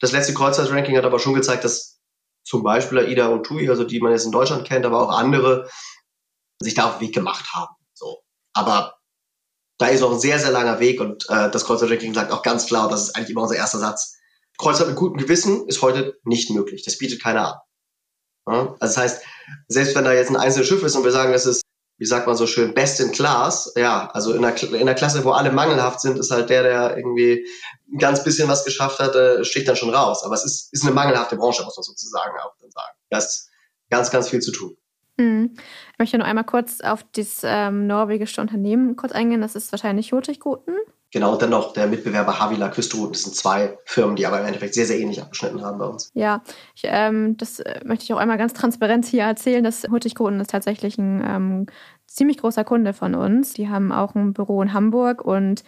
[0.00, 2.00] Das letzte Kreuzfahrtranking hat aber schon gezeigt, dass
[2.42, 5.68] zum Beispiel AIDA und TUI, also die man jetzt in Deutschland kennt, aber auch andere,
[6.58, 7.74] sich da auf den Weg gemacht haben.
[7.94, 8.22] So.
[8.54, 8.96] Aber
[9.78, 12.66] da ist noch ein sehr, sehr langer Weg und äh, das Kreuzfahrtranking sagt auch ganz
[12.66, 14.16] klar, das ist eigentlich immer unser erster Satz.
[14.58, 16.82] Kreuzfahrt mit gutem Gewissen ist heute nicht möglich.
[16.84, 17.60] Das bietet keiner an.
[18.46, 18.76] Ja?
[18.78, 19.22] Also das heißt,
[19.68, 21.62] selbst wenn da jetzt ein einzelnes Schiff ist und wir sagen, es ist,
[21.98, 25.24] wie sagt man so schön, best in class, ja, also in der, in der Klasse,
[25.24, 27.46] wo alle mangelhaft sind, ist halt der, der irgendwie
[27.92, 30.22] ein ganz bisschen was geschafft hat, äh, sticht dann schon raus.
[30.24, 32.96] Aber es ist, ist eine mangelhafte Branche, muss man sozusagen auch dann sagen.
[33.10, 33.50] Da ist
[33.90, 34.76] ganz, ganz viel zu tun.
[35.18, 35.54] Hm.
[35.92, 39.42] Ich möchte noch einmal kurz auf das ähm, norwegische Unternehmen kurz eingehen.
[39.42, 40.76] Das ist wahrscheinlich Hurtigruten.
[41.12, 43.12] Genau, und dann noch der Mitbewerber Havila Küstrouten.
[43.12, 46.10] Das sind zwei Firmen, die aber im Endeffekt sehr, sehr ähnlich abgeschnitten haben bei uns.
[46.14, 46.42] Ja,
[46.76, 49.64] ich, ähm, das äh, möchte ich auch einmal ganz transparent hier erzählen.
[49.64, 51.66] dass Hurtigruten ist tatsächlich ein ähm,
[52.06, 53.52] ziemlich großer Kunde von uns.
[53.52, 55.64] Die haben auch ein Büro in Hamburg und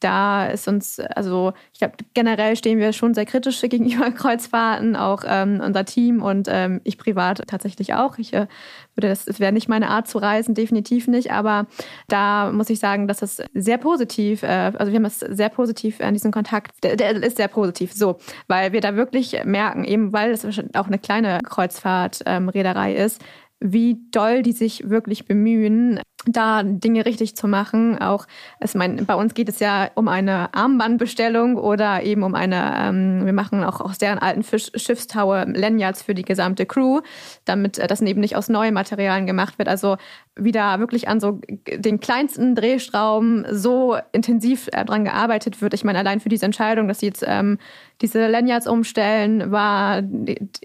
[0.00, 5.22] da ist uns, also ich glaube, generell stehen wir schon sehr kritisch gegenüber Kreuzfahrten, auch
[5.26, 8.18] ähm, unser Team und ähm, ich privat tatsächlich auch.
[8.18, 8.46] Ich äh,
[8.94, 11.66] würde das, wäre nicht meine Art zu reisen, definitiv nicht, aber
[12.08, 16.00] da muss ich sagen, dass es sehr positiv, äh, also wir haben es sehr positiv
[16.00, 20.12] an diesem Kontakt, der, der, ist sehr positiv, so, weil wir da wirklich merken, eben
[20.12, 23.22] weil es auch eine kleine Kreuzfahrtreederei ähm, ist,
[23.60, 27.98] wie doll die sich wirklich bemühen, da Dinge richtig zu machen.
[27.98, 28.26] Auch,
[28.60, 33.24] es mein, bei uns geht es ja um eine Armbandbestellung oder eben um eine, ähm,
[33.24, 37.00] wir machen auch aus deren alten Fisch, Schiffstaue Lanyards für die gesamte Crew,
[37.44, 39.68] damit äh, das eben nicht aus neuen Materialien gemacht wird.
[39.68, 39.96] Also
[40.36, 45.72] wieder wirklich an so den kleinsten Drehstrauben so intensiv äh, dran gearbeitet wird.
[45.72, 47.58] Ich meine, allein für diese Entscheidung, dass sie jetzt ähm,
[48.02, 50.02] diese Lanyards umstellen, war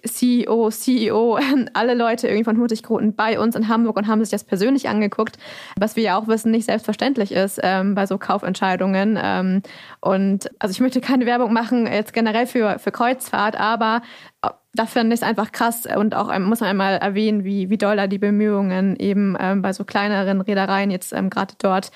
[0.05, 1.39] CEO, CEO,
[1.73, 5.37] alle Leute irgendwie von Hurtigruten bei uns in Hamburg und haben sich das persönlich angeguckt,
[5.79, 9.17] was wir ja auch wissen, nicht selbstverständlich ist ähm, bei so Kaufentscheidungen.
[9.21, 9.61] Ähm,
[10.01, 14.01] und also ich möchte keine Werbung machen jetzt generell für, für Kreuzfahrt, aber
[14.73, 17.77] da finde ich es einfach krass und auch ähm, muss man einmal erwähnen, wie, wie
[17.77, 21.91] doll da die Bemühungen eben ähm, bei so kleineren Reedereien jetzt ähm, gerade dort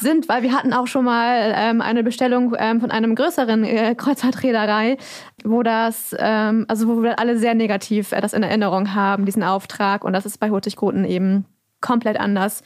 [0.00, 3.94] sind, weil wir hatten auch schon mal ähm, eine Bestellung ähm, von einem größeren äh,
[3.94, 4.98] Kreuzfahrtreederei,
[5.44, 9.42] wo das, ähm, also wo wir alle sehr negativ äh, das in Erinnerung haben, diesen
[9.42, 10.04] Auftrag.
[10.04, 11.46] Und das ist bei Hurtigruten eben
[11.80, 12.62] komplett anders,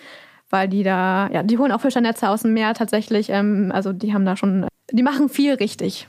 [0.48, 3.28] weil die da, ja, die holen auch Fischernetze aus dem Meer tatsächlich.
[3.28, 6.08] Ähm, also die haben da schon, die machen viel richtig.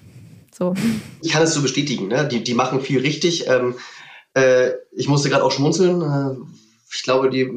[0.54, 0.74] So.
[1.22, 2.28] Ich kann es so bestätigen, ne?
[2.28, 3.48] die, die machen viel richtig.
[3.48, 3.76] Ähm,
[4.34, 6.02] äh, ich musste gerade auch schmunzeln.
[6.02, 6.36] Äh,
[6.94, 7.50] ich glaube, die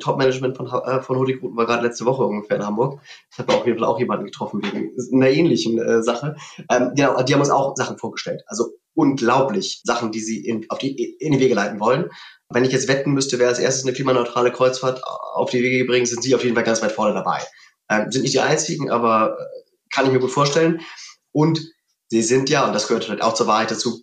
[0.00, 3.00] Top-Management von, äh, von Hurtigruten war gerade letzte Woche ungefähr in Hamburg.
[3.30, 6.36] Ich habe auf jeden Fall auch jemanden getroffen wegen einer ähnlichen äh, Sache.
[6.70, 8.42] Ähm, genau, die haben uns auch Sachen vorgestellt.
[8.46, 12.10] Also unglaublich Sachen, die sie in, auf die, in die Wege leiten wollen.
[12.50, 15.02] Wenn ich jetzt wetten müsste, wer als erstes eine klimaneutrale Kreuzfahrt
[15.34, 17.38] auf die Wege bringt, sind sie auf jeden Fall ganz weit vorne dabei.
[17.88, 19.44] Ähm, sind nicht die einzigen, aber äh,
[19.90, 20.82] kann ich mir gut vorstellen.
[21.32, 21.62] Und
[22.12, 24.02] sie sind ja, und das gehört halt auch zur Wahrheit dazu,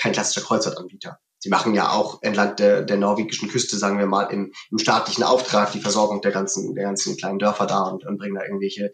[0.00, 1.18] kein klassischer Kreuzfahrtanbieter.
[1.40, 5.24] Sie machen ja auch entlang der, der norwegischen Küste, sagen wir mal, im, im staatlichen
[5.24, 8.92] Auftrag die Versorgung der ganzen, der ganzen kleinen Dörfer da und, und bringen da irgendwelche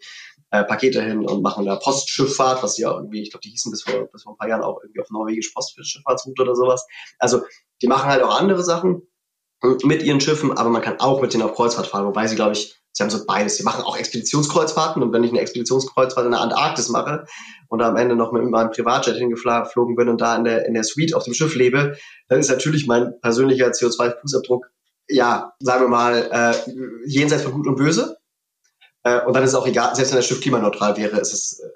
[0.49, 3.83] äh, Pakete hin und machen da Postschifffahrt, was ja irgendwie, ich glaube, die hießen bis
[3.83, 6.87] vor, bis vor ein paar Jahren auch irgendwie auf norwegisch Postschifffahrtsroute oder sowas.
[7.19, 7.43] Also
[7.83, 9.03] die machen halt auch andere Sachen
[9.83, 12.53] mit ihren Schiffen, aber man kann auch mit denen auf Kreuzfahrt fahren, wobei sie, glaube
[12.53, 13.57] ich, Sie haben so beides.
[13.57, 17.25] Sie machen auch Expeditionskreuzfahrten und wenn ich eine Expeditionskreuzfahrt in der Antarktis mache
[17.67, 20.83] und am Ende noch mit meinem Privatjet hingeflogen bin und da in der, in der
[20.83, 24.65] Suite auf dem Schiff lebe, dann ist natürlich mein persönlicher CO2-Fußabdruck,
[25.07, 26.71] ja, sagen wir mal, äh,
[27.05, 28.17] jenseits von Gut und Böse.
[29.03, 31.59] Äh, und dann ist es auch egal, selbst wenn das Schiff klimaneutral wäre, ist es
[31.59, 31.69] äh,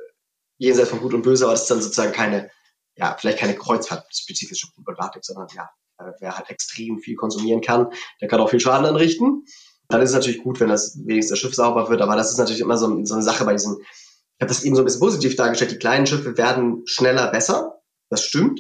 [0.58, 2.50] jenseits von Gut und Böse, aber das ist dann sozusagen keine,
[2.96, 7.88] ja, vielleicht keine kreuzfahrtspezifische Problematik, sondern ja, äh, wer halt extrem viel konsumieren kann,
[8.22, 9.46] der kann auch viel Schaden anrichten.
[9.94, 12.40] Dann ist es natürlich gut, wenn das wenigstens das Schiff sauber wird, aber das ist
[12.40, 15.02] natürlich immer so, so eine Sache bei diesen, ich habe das eben so ein bisschen
[15.02, 17.80] positiv dargestellt, die kleinen Schiffe werden schneller besser,
[18.10, 18.60] das stimmt,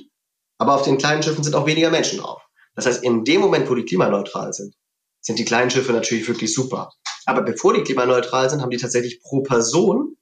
[0.60, 2.44] aber auf den kleinen Schiffen sind auch weniger Menschen drauf.
[2.76, 4.76] Das heißt, in dem Moment, wo die klimaneutral sind,
[5.22, 6.92] sind die kleinen Schiffe natürlich wirklich super.
[7.26, 10.16] Aber bevor die klimaneutral sind, haben die tatsächlich pro Person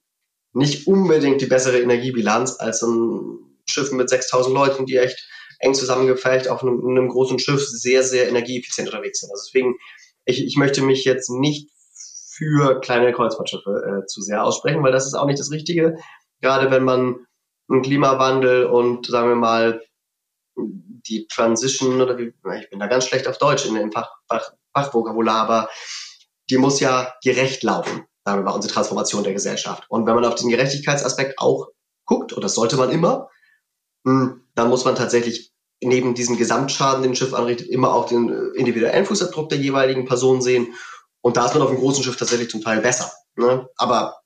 [0.53, 5.27] nicht unbedingt die bessere Energiebilanz als ein Schiff mit 6000 Leuten, die echt
[5.59, 9.31] eng zusammengefecht auf einem, einem großen Schiff sehr, sehr energieeffizient unterwegs sind.
[9.31, 9.75] Also deswegen,
[10.31, 11.69] ich, ich möchte mich jetzt nicht
[12.31, 15.97] für kleine Kreuzfahrtschiffe äh, zu sehr aussprechen, weil das ist auch nicht das Richtige.
[16.41, 17.27] Gerade wenn man
[17.69, 19.81] einen Klimawandel und sagen wir mal
[20.55, 24.51] die Transition oder wie, ich bin da ganz schlecht auf Deutsch in dem Fach, Fach,
[24.73, 25.69] Fachvokabular, aber
[26.49, 29.85] die muss ja gerecht laufen, sagen wir mal, unsere Transformation der Gesellschaft.
[29.89, 31.69] Und wenn man auf den Gerechtigkeitsaspekt auch
[32.05, 33.29] guckt, und das sollte man immer,
[34.05, 38.29] hm, dann muss man tatsächlich neben diesem Gesamtschaden, den ein Schiff anrichtet, immer auch den
[38.29, 40.73] äh, individuellen Fußabdruck der jeweiligen Person sehen.
[41.21, 43.11] Und da ist man auf dem großen Schiff tatsächlich zum Teil besser.
[43.35, 43.67] Ne?
[43.77, 44.21] Aber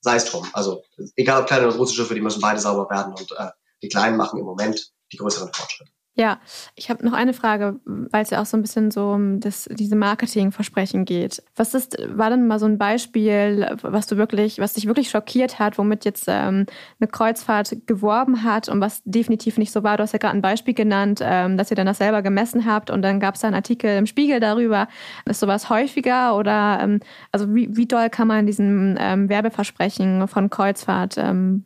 [0.00, 0.46] sei es drum.
[0.52, 0.82] Also
[1.16, 3.50] egal ob kleine oder große Schiffe, die müssen beide sauber werden und äh,
[3.82, 5.90] die kleinen machen im Moment die größeren Fortschritte.
[6.18, 6.40] Ja,
[6.76, 9.68] ich habe noch eine Frage, weil es ja auch so ein bisschen so um das,
[9.70, 11.42] diese Marketingversprechen geht.
[11.56, 15.58] Was ist, war denn mal so ein Beispiel, was du wirklich, was dich wirklich schockiert
[15.58, 16.64] hat, womit jetzt ähm,
[16.98, 19.98] eine Kreuzfahrt geworben hat und was definitiv nicht so war?
[19.98, 22.88] Du hast ja gerade ein Beispiel genannt, ähm, dass ihr dann das selber gemessen habt
[22.88, 24.88] und dann gab es da einen Artikel im Spiegel darüber.
[25.26, 27.00] Ist sowas häufiger oder ähm,
[27.30, 31.64] also wie, wie doll kann man diesen ähm, Werbeversprechen von Kreuzfahrt ähm,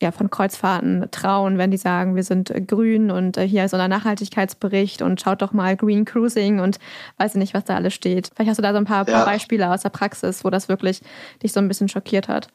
[0.00, 3.88] ja, von Kreuzfahrten trauen, wenn die sagen, wir sind grün und äh, hier ist unser
[3.88, 6.78] Nachhaltigkeitsbericht und schaut doch mal Green Cruising und
[7.16, 8.30] weiß nicht, was da alles steht.
[8.34, 9.16] Vielleicht hast du da so ein paar, ja.
[9.16, 11.00] paar Beispiele aus der Praxis, wo das wirklich
[11.42, 12.48] dich so ein bisschen schockiert hat.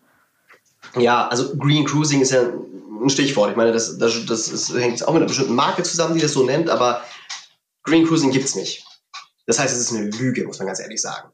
[0.98, 3.52] Ja, also Green Cruising ist ja ein Stichwort.
[3.52, 6.34] Ich meine, das, das, das ist, hängt auch mit einer bestimmten Marke zusammen, die das
[6.34, 7.04] so nennt, aber
[7.84, 8.86] Green Cruising gibt's nicht.
[9.48, 11.30] Das heißt, es ist eine Lüge, muss man ganz ehrlich sagen.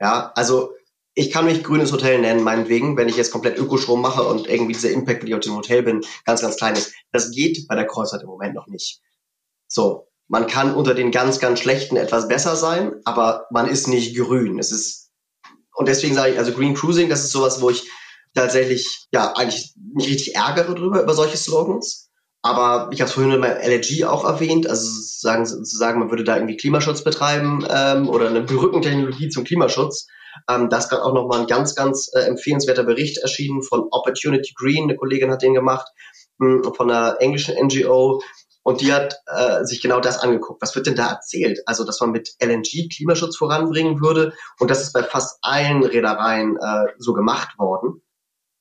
[0.00, 0.72] Ja, also
[1.14, 4.72] ich kann mich grünes Hotel nennen, meinetwegen, wenn ich jetzt komplett Ökostrom mache und irgendwie
[4.72, 6.92] dieser Impact, wenn ich auf dem Hotel bin, ganz, ganz klein ist.
[7.12, 9.00] Das geht bei der Kreuzfahrt im Moment noch nicht.
[9.68, 14.16] So, man kann unter den ganz, ganz schlechten etwas besser sein, aber man ist nicht
[14.16, 14.58] grün.
[14.58, 15.10] Es ist,
[15.74, 17.88] und deswegen sage ich, also Green Cruising, das ist sowas, wo ich
[18.34, 22.10] tatsächlich, ja, eigentlich mich richtig ärgere drüber, über solche Slogans.
[22.42, 26.10] Aber ich habe es vorhin in meinem LNG auch erwähnt, also sagen, zu sagen, man
[26.10, 30.08] würde da irgendwie Klimaschutz betreiben ähm, oder eine Brückentechnologie zum Klimaschutz
[30.48, 34.52] ähm, da ist gerade auch nochmal ein ganz, ganz äh, empfehlenswerter Bericht erschienen von Opportunity
[34.54, 34.84] Green.
[34.84, 35.86] Eine Kollegin hat den gemacht,
[36.38, 38.22] mh, hm, von einer englischen NGO.
[38.62, 40.62] Und die hat äh, sich genau das angeguckt.
[40.62, 41.60] Was wird denn da erzählt?
[41.66, 44.32] Also, dass man mit LNG Klimaschutz voranbringen würde.
[44.58, 48.00] Und das ist bei fast allen Reedereien äh, so gemacht worden.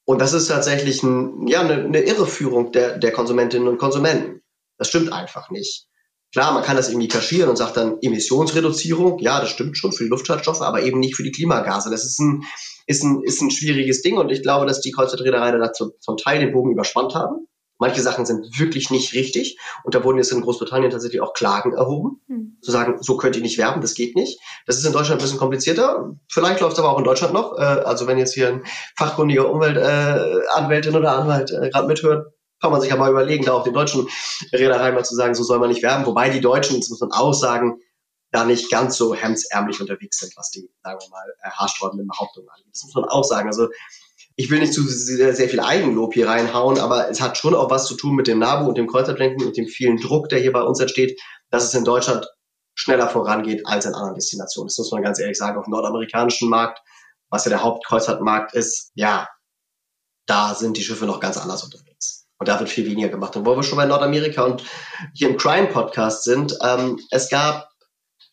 [0.06, 4.42] Und das ist tatsächlich ein, ja, eine, eine Irreführung der, der Konsumentinnen und Konsumenten.
[4.78, 5.88] Das stimmt einfach nicht.
[6.34, 9.20] Klar, man kann das irgendwie kaschieren und sagt dann Emissionsreduzierung.
[9.20, 11.92] Ja, das stimmt schon für die Luftschadstoffe, aber eben nicht für die Klimagase.
[11.92, 12.44] Das ist ein,
[12.88, 16.40] ist ein, ist ein schwieriges Ding und ich glaube, dass die Kreuzfahrtreedereien dazu zum Teil
[16.40, 17.48] den Bogen überspannt haben.
[17.78, 21.74] Manche Sachen sind wirklich nicht richtig und da wurden jetzt in Großbritannien tatsächlich auch Klagen
[21.74, 22.58] erhoben, mhm.
[22.62, 24.40] zu sagen, so könnt ihr nicht werben, das geht nicht.
[24.66, 26.16] Das ist in Deutschland ein bisschen komplizierter.
[26.32, 27.58] Vielleicht läuft es aber auch in Deutschland noch.
[27.58, 28.64] Äh, also wenn jetzt hier ein
[28.98, 32.33] fachkundiger Umweltanwältin äh, oder Anwalt äh, gerade mithört,
[32.64, 34.08] kann man sich ja mal überlegen, da auch den deutschen
[34.54, 36.06] Reedereien mal zu sagen, so soll man nicht werben.
[36.06, 37.82] Wobei die Deutschen, das muss man auch sagen,
[38.32, 42.48] da nicht ganz so hemdsärmlich unterwegs sind, was die, sagen wir mal, äh, haarsträubenden Behauptungen
[42.50, 42.74] angeht.
[42.74, 43.50] Das muss man auch sagen.
[43.50, 43.68] Also
[44.38, 47.70] ich will nicht zu sehr, sehr viel Eigenlob hier reinhauen, aber es hat schon auch
[47.70, 50.54] was zu tun mit dem NABU und dem Kreuzfahrtdenken und dem vielen Druck, der hier
[50.54, 52.26] bei uns entsteht, dass es in Deutschland
[52.76, 54.70] schneller vorangeht als in anderen Destinationen.
[54.70, 55.58] Das muss man ganz ehrlich sagen.
[55.58, 56.80] Auf dem nordamerikanischen Markt,
[57.30, 59.28] was ja der Hauptkreuzfahrtmarkt ist, ja,
[60.28, 62.13] da sind die Schiffe noch ganz anders unterwegs.
[62.44, 63.38] Und da wird viel weniger gemacht.
[63.38, 64.66] Und wo wir schon bei Nordamerika und
[65.14, 67.70] hier im Crime-Podcast sind, ähm, es gab,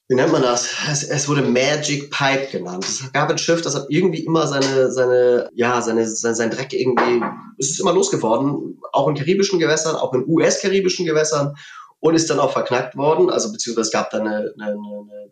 [0.09, 0.69] wie nennt man das?
[0.91, 2.85] Es, es, wurde Magic Pipe genannt.
[2.85, 6.73] Es gab ein Schiff, das hat irgendwie immer seine, seine, ja, seine, sein, sein Dreck
[6.73, 7.25] irgendwie,
[7.57, 11.55] es ist immer losgeworden, auch in karibischen Gewässern, auch in US-karibischen Gewässern
[12.01, 13.31] und ist dann auch verknackt worden.
[13.31, 15.31] Also beziehungsweise es gab dann eine, eine, eine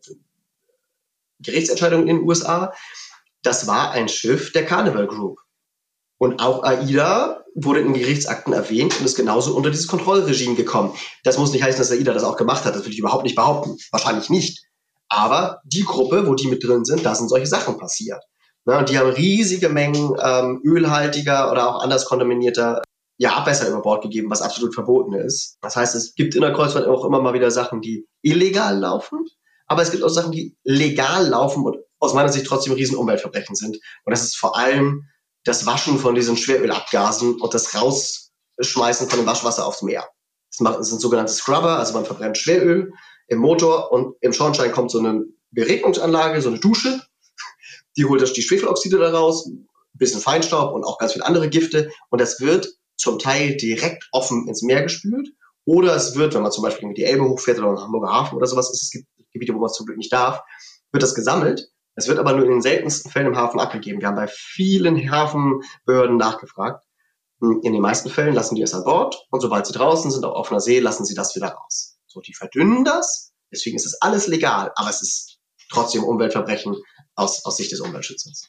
[1.41, 2.73] Gerichtsentscheidung in den USA.
[3.43, 5.41] Das war ein Schiff der Carnival Group.
[6.19, 10.95] Und auch AIDA wurde in Gerichtsakten erwähnt und ist genauso unter dieses Kontrollregime gekommen.
[11.25, 12.75] Das muss nicht heißen, dass AIDA das auch gemacht hat.
[12.75, 13.77] Das will ich überhaupt nicht behaupten.
[13.91, 14.65] Wahrscheinlich nicht.
[15.09, 18.23] Aber die Gruppe, wo die mit drin sind, da sind solche Sachen passiert.
[18.67, 18.79] Ne?
[18.79, 22.83] Und die haben riesige Mengen ähm, ölhaltiger oder auch anders kontaminierter
[23.17, 25.57] ja, Abwässer über Bord gegeben, was absolut verboten ist.
[25.61, 29.25] Das heißt, es gibt in der Kreuzfahrt auch immer mal wieder Sachen, die illegal laufen,
[29.67, 33.57] aber es gibt auch Sachen, die legal laufen und aus meiner Sicht trotzdem riesen Umweltverbrechen
[33.57, 33.77] sind.
[34.05, 35.09] Und das ist vor allem
[35.49, 40.09] das Waschen von diesen Schwerölabgasen und das Rausschmeißen von dem Waschwasser aufs Meer.
[40.59, 42.93] Das sind sogenannte Scrubber, also man verbrennt Schweröl
[43.29, 47.01] im Motor und im Schornstein kommt so eine Beregnungsanlage, so eine Dusche,
[47.97, 51.91] die holt die Schwefeloxide da raus, ein bisschen Feinstaub und auch ganz viele andere Gifte
[52.11, 55.31] und das wird zum Teil direkt offen ins Meer gespült
[55.65, 58.47] oder es wird, wenn man zum Beispiel die Elbe hochfährt oder im Hamburger Hafen oder
[58.47, 60.43] sowas, es gibt Gebiete, wo man es zum Glück nicht darf,
[60.93, 61.69] wird das gesammelt.
[61.99, 64.01] Es wird aber nur in den seltensten Fällen im Hafen abgegeben.
[64.01, 66.85] Wir haben bei vielen Hafenbehörden nachgefragt.
[67.41, 70.37] In den meisten Fällen lassen die es an Bord und sobald sie draußen sind auf
[70.37, 71.99] offener See, lassen sie das wieder raus.
[72.07, 75.39] So, die verdünnen das, deswegen ist es alles legal, aber es ist
[75.73, 76.77] trotzdem Umweltverbrechen
[77.17, 78.49] aus, aus Sicht des Umweltschützers.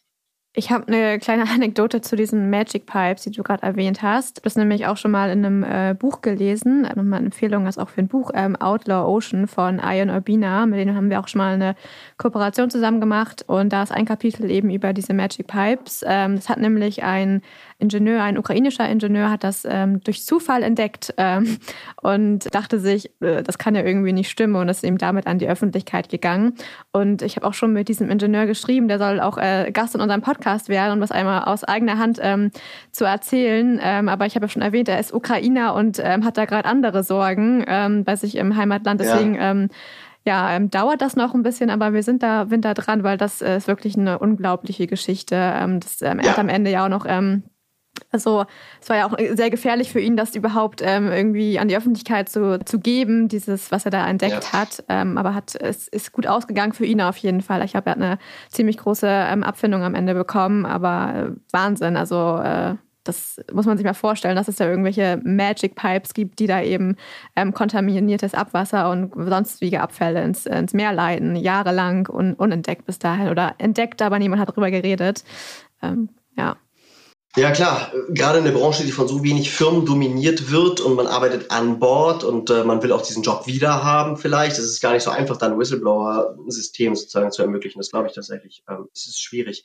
[0.53, 4.43] Ich habe eine kleine Anekdote zu diesen Magic Pipes, die du gerade erwähnt hast.
[4.45, 6.81] Das nämlich auch schon mal in einem äh, Buch gelesen.
[6.81, 10.65] Nochmal eine Empfehlung ist auch für ein Buch, ähm, Outlaw Ocean von Ian Urbina.
[10.65, 11.75] Mit denen haben wir auch schon mal eine
[12.17, 13.43] Kooperation zusammen gemacht.
[13.45, 16.03] Und da ist ein Kapitel eben über diese Magic Pipes.
[16.07, 17.41] Ähm, das hat nämlich ein
[17.79, 21.57] Ingenieur, ein ukrainischer Ingenieur, hat das ähm, durch Zufall entdeckt ähm,
[22.01, 25.39] und dachte sich, äh, das kann ja irgendwie nicht stimmen und ist eben damit an
[25.39, 26.55] die Öffentlichkeit gegangen.
[26.91, 30.01] Und ich habe auch schon mit diesem Ingenieur geschrieben, der soll auch äh, Gast in
[30.01, 32.51] unserem Podcast werden, um das einmal aus eigener Hand ähm,
[32.91, 33.79] zu erzählen.
[33.81, 36.67] Ähm, aber ich habe ja schon erwähnt, er ist Ukrainer und ähm, hat da gerade
[36.67, 38.99] andere Sorgen ähm, bei sich im Heimatland.
[38.99, 39.67] Deswegen ja.
[40.25, 43.15] ja, ähm, dauert das noch ein bisschen, aber wir sind da, sind da dran, weil
[43.15, 45.35] das äh, ist wirklich eine unglaubliche Geschichte.
[45.37, 46.37] Ähm, das ähm, ja.
[46.37, 47.43] am Ende ja auch noch ähm,
[48.11, 48.45] also
[48.81, 52.29] es war ja auch sehr gefährlich für ihn, das überhaupt ähm, irgendwie an die Öffentlichkeit
[52.29, 54.53] zu, zu geben, dieses, was er da entdeckt ja.
[54.53, 54.83] hat.
[54.89, 57.63] Ähm, aber hat, es ist gut ausgegangen für ihn auf jeden Fall.
[57.63, 58.19] Ich habe ja eine
[58.49, 61.97] ziemlich große ähm, Abfindung am Ende bekommen, aber äh, Wahnsinn.
[61.97, 66.39] Also äh, das muss man sich mal vorstellen, dass es da irgendwelche Magic Pipes gibt,
[66.39, 66.95] die da eben
[67.35, 73.29] ähm, kontaminiertes Abwasser und sonstige Abfälle ins, ins Meer leiten, jahrelang un, unentdeckt bis dahin
[73.29, 75.23] oder entdeckt, aber niemand hat darüber geredet.
[75.81, 76.57] Ähm, ja.
[77.35, 81.05] Ja klar, gerade in der Branche, die von so wenig Firmen dominiert wird und man
[81.05, 84.57] arbeitet an Bord und äh, man will auch diesen Job wieder haben vielleicht.
[84.57, 87.77] Es ist gar nicht so einfach, da ein Whistleblower-System sozusagen zu ermöglichen.
[87.77, 88.63] Das glaube ich tatsächlich.
[88.67, 89.63] Ähm, es ist schwierig.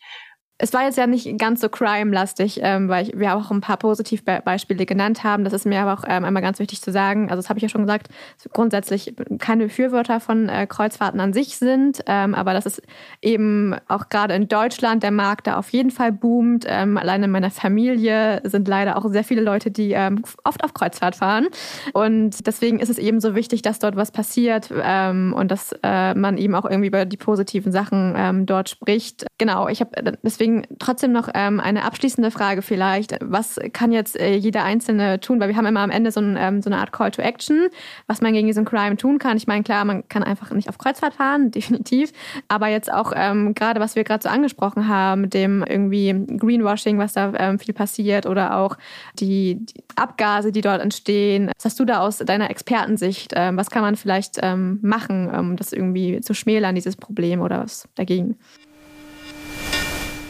[0.57, 3.77] Es war jetzt ja nicht ganz so crime-lastig, ähm, weil ich, wir auch ein paar
[3.77, 5.43] Positivbeispiele genannt haben.
[5.43, 7.25] Das ist mir aber auch ähm, einmal ganz wichtig zu sagen.
[7.29, 8.07] Also das habe ich ja schon gesagt,
[8.53, 12.81] grundsätzlich keine Befürworter von äh, Kreuzfahrten an sich sind, ähm, aber dass es
[13.21, 16.67] eben auch gerade in Deutschland der Markt da auf jeden Fall boomt.
[16.69, 20.73] Ähm, allein in meiner Familie sind leider auch sehr viele Leute, die ähm, oft auf
[20.73, 21.49] Kreuzfahrt fahren.
[21.95, 26.15] Und deswegen ist es eben so wichtig, dass dort was passiert ähm, und dass äh,
[26.15, 29.27] man eben auch irgendwie über die positiven Sachen dort spricht.
[29.39, 29.91] Genau, ich habe
[30.23, 33.16] deswegen Deswegen trotzdem noch ähm, eine abschließende Frage vielleicht.
[33.22, 35.40] Was kann jetzt äh, jeder Einzelne tun?
[35.40, 37.70] Weil wir haben immer am Ende so, ein, ähm, so eine Art Call to Action,
[38.09, 39.38] was man gegen diesen Crime tun kann.
[39.38, 42.12] Ich meine, klar, man kann einfach nicht auf Kreuzfahrt fahren, definitiv.
[42.47, 46.99] Aber jetzt auch ähm, gerade, was wir gerade so angesprochen haben, mit dem irgendwie Greenwashing,
[46.99, 48.76] was da ähm, viel passiert oder auch
[49.18, 51.51] die, die, Abgase, die dort entstehen.
[51.57, 53.32] Was hast du da aus deiner Expertensicht?
[53.34, 57.61] Ähm, was kann man vielleicht ähm, machen, um das irgendwie zu schmälern, dieses Problem oder
[57.61, 58.36] was dagegen?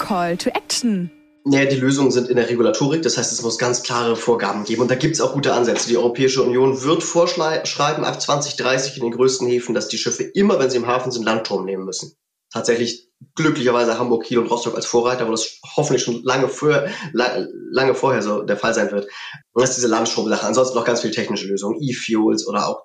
[0.05, 1.11] Call to Action.
[1.47, 4.83] Naja, die Lösungen sind in der Regulatorik, das heißt, es muss ganz klare Vorgaben geben.
[4.83, 5.89] Und da gibt es auch gute Ansätze.
[5.89, 10.59] Die Europäische Union wird vorschreiben ab 2030 in den größten Häfen, dass die Schiffe immer,
[10.59, 12.13] wenn sie im Hafen sind, Landstrom nehmen müssen.
[12.53, 17.95] Tatsächlich glücklicherweise Hamburg, Kiel und Rostock als Vorreiter, wo das hoffentlich schon lange, für, lange
[17.95, 19.07] vorher so der Fall sein wird.
[19.53, 20.47] Und das ist diese Landstromsache.
[20.47, 22.85] Ansonsten noch ganz viele technische Lösungen, E-Fuels oder auch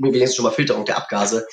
[0.00, 1.46] wenigstens schon mal Filterung der Abgase,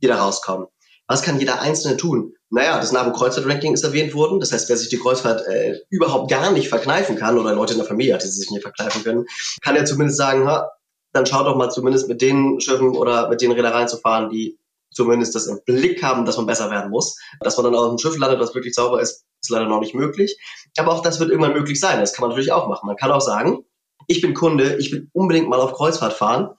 [0.00, 0.68] die da rauskommen.
[1.06, 2.34] Was kann jeder Einzelne tun?
[2.50, 4.40] Naja, das NABU Kreuzfahrt-Ranking ist erwähnt worden.
[4.40, 7.78] Das heißt, wer sich die Kreuzfahrt äh, überhaupt gar nicht verkneifen kann oder Leute in
[7.78, 9.26] der Familie hat, die sich nicht verkneifen können,
[9.60, 10.70] kann ja zumindest sagen, ha,
[11.12, 14.58] dann schaut doch mal zumindest mit den Schiffen oder mit den Reedereien zu fahren, die
[14.92, 17.18] zumindest das im Blick haben, dass man besser werden muss.
[17.40, 19.94] Dass man dann auf einem Schiff landet, das wirklich sauber ist, ist leider noch nicht
[19.94, 20.38] möglich.
[20.76, 22.00] Aber auch das wird irgendwann möglich sein.
[22.00, 22.86] Das kann man natürlich auch machen.
[22.86, 23.64] Man kann auch sagen,
[24.06, 26.50] ich bin Kunde, ich will unbedingt mal auf Kreuzfahrt fahren,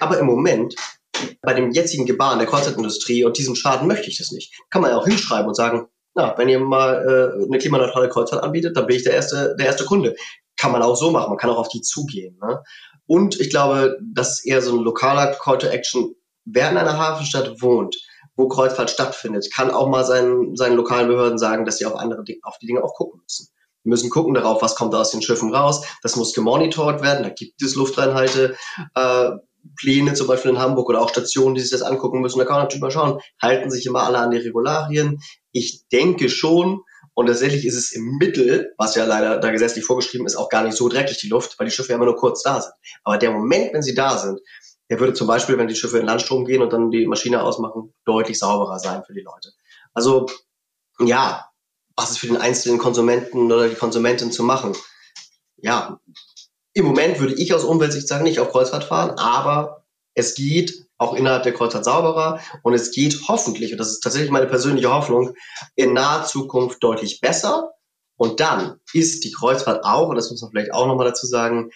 [0.00, 0.74] aber im Moment
[1.42, 4.52] bei dem jetzigen Gebaren der Kreuzfahrtindustrie und diesem Schaden möchte ich das nicht.
[4.70, 8.42] Kann man ja auch hinschreiben und sagen, na, wenn ihr mal äh, eine klimaneutrale Kreuzfahrt
[8.42, 10.14] anbietet, dann bin ich der erste, der erste Kunde.
[10.56, 12.38] Kann man auch so machen, man kann auch auf die zugehen.
[12.42, 12.62] Ne?
[13.06, 16.14] Und ich glaube, das ist eher so ein lokaler Call to Action.
[16.44, 17.96] Wer in einer Hafenstadt wohnt,
[18.36, 22.24] wo Kreuzfahrt stattfindet, kann auch mal seinen, seinen lokalen Behörden sagen, dass sie auf andere
[22.42, 23.48] auf die Dinge auch gucken müssen.
[23.84, 25.84] Wir müssen gucken darauf, was kommt aus den Schiffen raus.
[26.02, 27.24] Das muss gemonitort werden.
[27.24, 28.56] Da gibt es Luftreinhalte.
[28.94, 29.30] Äh,
[29.76, 32.38] Pläne, zum Beispiel in Hamburg oder auch Stationen, die sich das angucken müssen.
[32.38, 35.20] Da kann man natürlich mal schauen, halten sich immer alle an die Regularien.
[35.52, 36.82] Ich denke schon.
[37.14, 40.64] Und tatsächlich ist es im Mittel, was ja leider da gesetzlich vorgeschrieben ist, auch gar
[40.64, 42.72] nicht so dreckig, die Luft, weil die Schiffe ja immer nur kurz da sind.
[43.04, 44.40] Aber der Moment, wenn sie da sind,
[44.88, 47.92] der würde zum Beispiel, wenn die Schiffe in Landstrom gehen und dann die Maschine ausmachen,
[48.04, 49.52] deutlich sauberer sein für die Leute.
[49.92, 50.26] Also,
[51.00, 51.46] ja,
[51.96, 54.74] was ist für den einzelnen Konsumenten oder die Konsumentin zu machen?
[55.56, 56.00] Ja,
[56.74, 61.14] im Moment würde ich aus Umweltsicht sagen, nicht auf Kreuzfahrt fahren, aber es geht auch
[61.14, 65.34] innerhalb der Kreuzfahrt sauberer und es geht hoffentlich, und das ist tatsächlich meine persönliche Hoffnung,
[65.74, 67.72] in naher Zukunft deutlich besser.
[68.16, 71.70] Und dann ist die Kreuzfahrt auch, und das muss man vielleicht auch nochmal dazu sagen,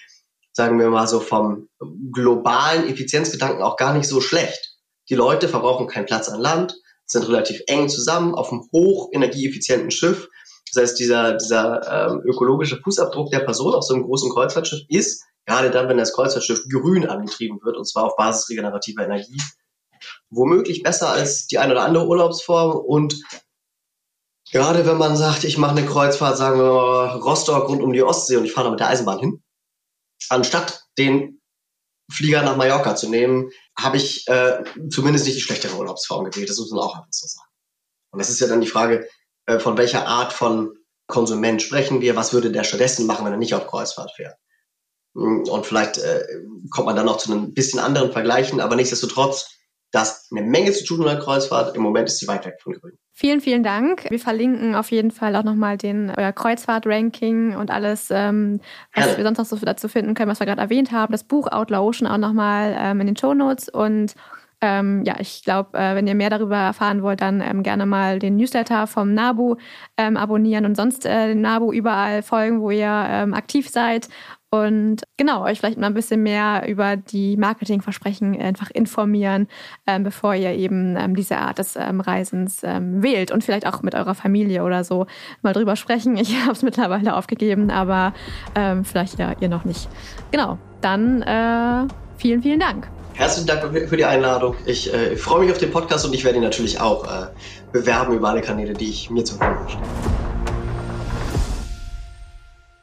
[0.53, 1.68] sagen wir mal so vom
[2.12, 4.76] globalen Effizienzgedanken auch gar nicht so schlecht.
[5.09, 10.28] Die Leute verbrauchen keinen Platz an Land, sind relativ eng zusammen auf einem hochenergieeffizienten Schiff.
[10.73, 15.25] Das heißt, dieser, dieser ähm, ökologische Fußabdruck der Person auf so einem großen Kreuzfahrtschiff ist,
[15.47, 19.41] gerade dann, wenn das Kreuzfahrtschiff grün angetrieben wird, und zwar auf Basis regenerativer Energie,
[20.31, 22.77] womöglich besser als die eine oder andere Urlaubsform.
[22.77, 23.21] Und
[24.51, 28.03] gerade wenn man sagt, ich mache eine Kreuzfahrt, sagen wir mal Rostock rund um die
[28.03, 29.43] Ostsee und ich fahre da mit der Eisenbahn hin,
[30.29, 31.41] anstatt den
[32.11, 36.49] Flieger nach Mallorca zu nehmen, habe ich äh, zumindest nicht die schlechtere Urlaubsform gewählt.
[36.49, 37.49] Das muss man auch einfach so sagen.
[38.12, 39.09] Und das ist ja dann die Frage,
[39.47, 40.76] äh, von welcher Art von
[41.07, 42.16] Konsument sprechen wir?
[42.16, 44.36] Was würde der stattdessen machen, wenn er nicht auf Kreuzfahrt fährt?
[45.14, 46.24] Hm, und vielleicht äh,
[46.70, 49.53] kommt man dann noch zu einem bisschen anderen Vergleichen, aber nichtsdestotrotz,
[49.92, 51.74] das eine Menge zu tun mit der Kreuzfahrt.
[51.76, 52.99] Im Moment ist sie weit weg von grün.
[53.12, 54.05] Vielen, vielen Dank.
[54.11, 58.61] Wir verlinken auf jeden Fall auch nochmal den euer Kreuzfahrt-Ranking und alles, ähm,
[58.94, 59.16] was ja.
[59.16, 61.12] wir sonst noch so dazu finden können, was wir gerade erwähnt haben.
[61.12, 64.14] Das Buch Outlaw Ocean auch nochmal ähm, in den Show Notes und
[64.63, 68.19] ähm, ja, ich glaube, äh, wenn ihr mehr darüber erfahren wollt, dann ähm, gerne mal
[68.19, 69.57] den Newsletter vom NABU
[69.99, 74.09] ähm, abonnieren und sonst äh, den NABU überall folgen, wo ihr ähm, aktiv seid
[74.49, 79.49] und genau, euch vielleicht mal ein bisschen mehr über die Marketingversprechen einfach informieren,
[79.87, 84.15] ähm, bevor ihr eben ähm, diese Art des Reisens wählt und vielleicht auch mit eurer
[84.15, 85.07] Familie oder so
[85.43, 86.17] mal drüber sprechen.
[86.17, 88.15] Ich habe es mittlerweile aufgegeben, aber
[88.85, 89.89] vielleicht ja ihr noch nicht.
[90.31, 91.87] Genau, dann äh,
[92.17, 92.89] vielen, vielen Dank.
[93.17, 94.57] Herzlichen Dank für die Einladung.
[94.67, 97.29] Ich äh, freue mich auf den Podcast und ich werde ihn natürlich auch äh,
[97.73, 99.87] bewerben über alle Kanäle, die ich mir zur Verfügung stelle.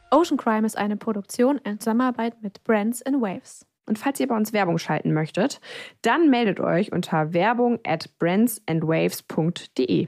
[0.10, 3.68] Ocean Crime ist eine Produktion in Zusammenarbeit mit Brands in Waves.
[3.86, 5.62] Und falls ihr bei uns Werbung schalten möchtet,
[6.02, 10.08] dann meldet euch unter werbung at brandsandwaves.de.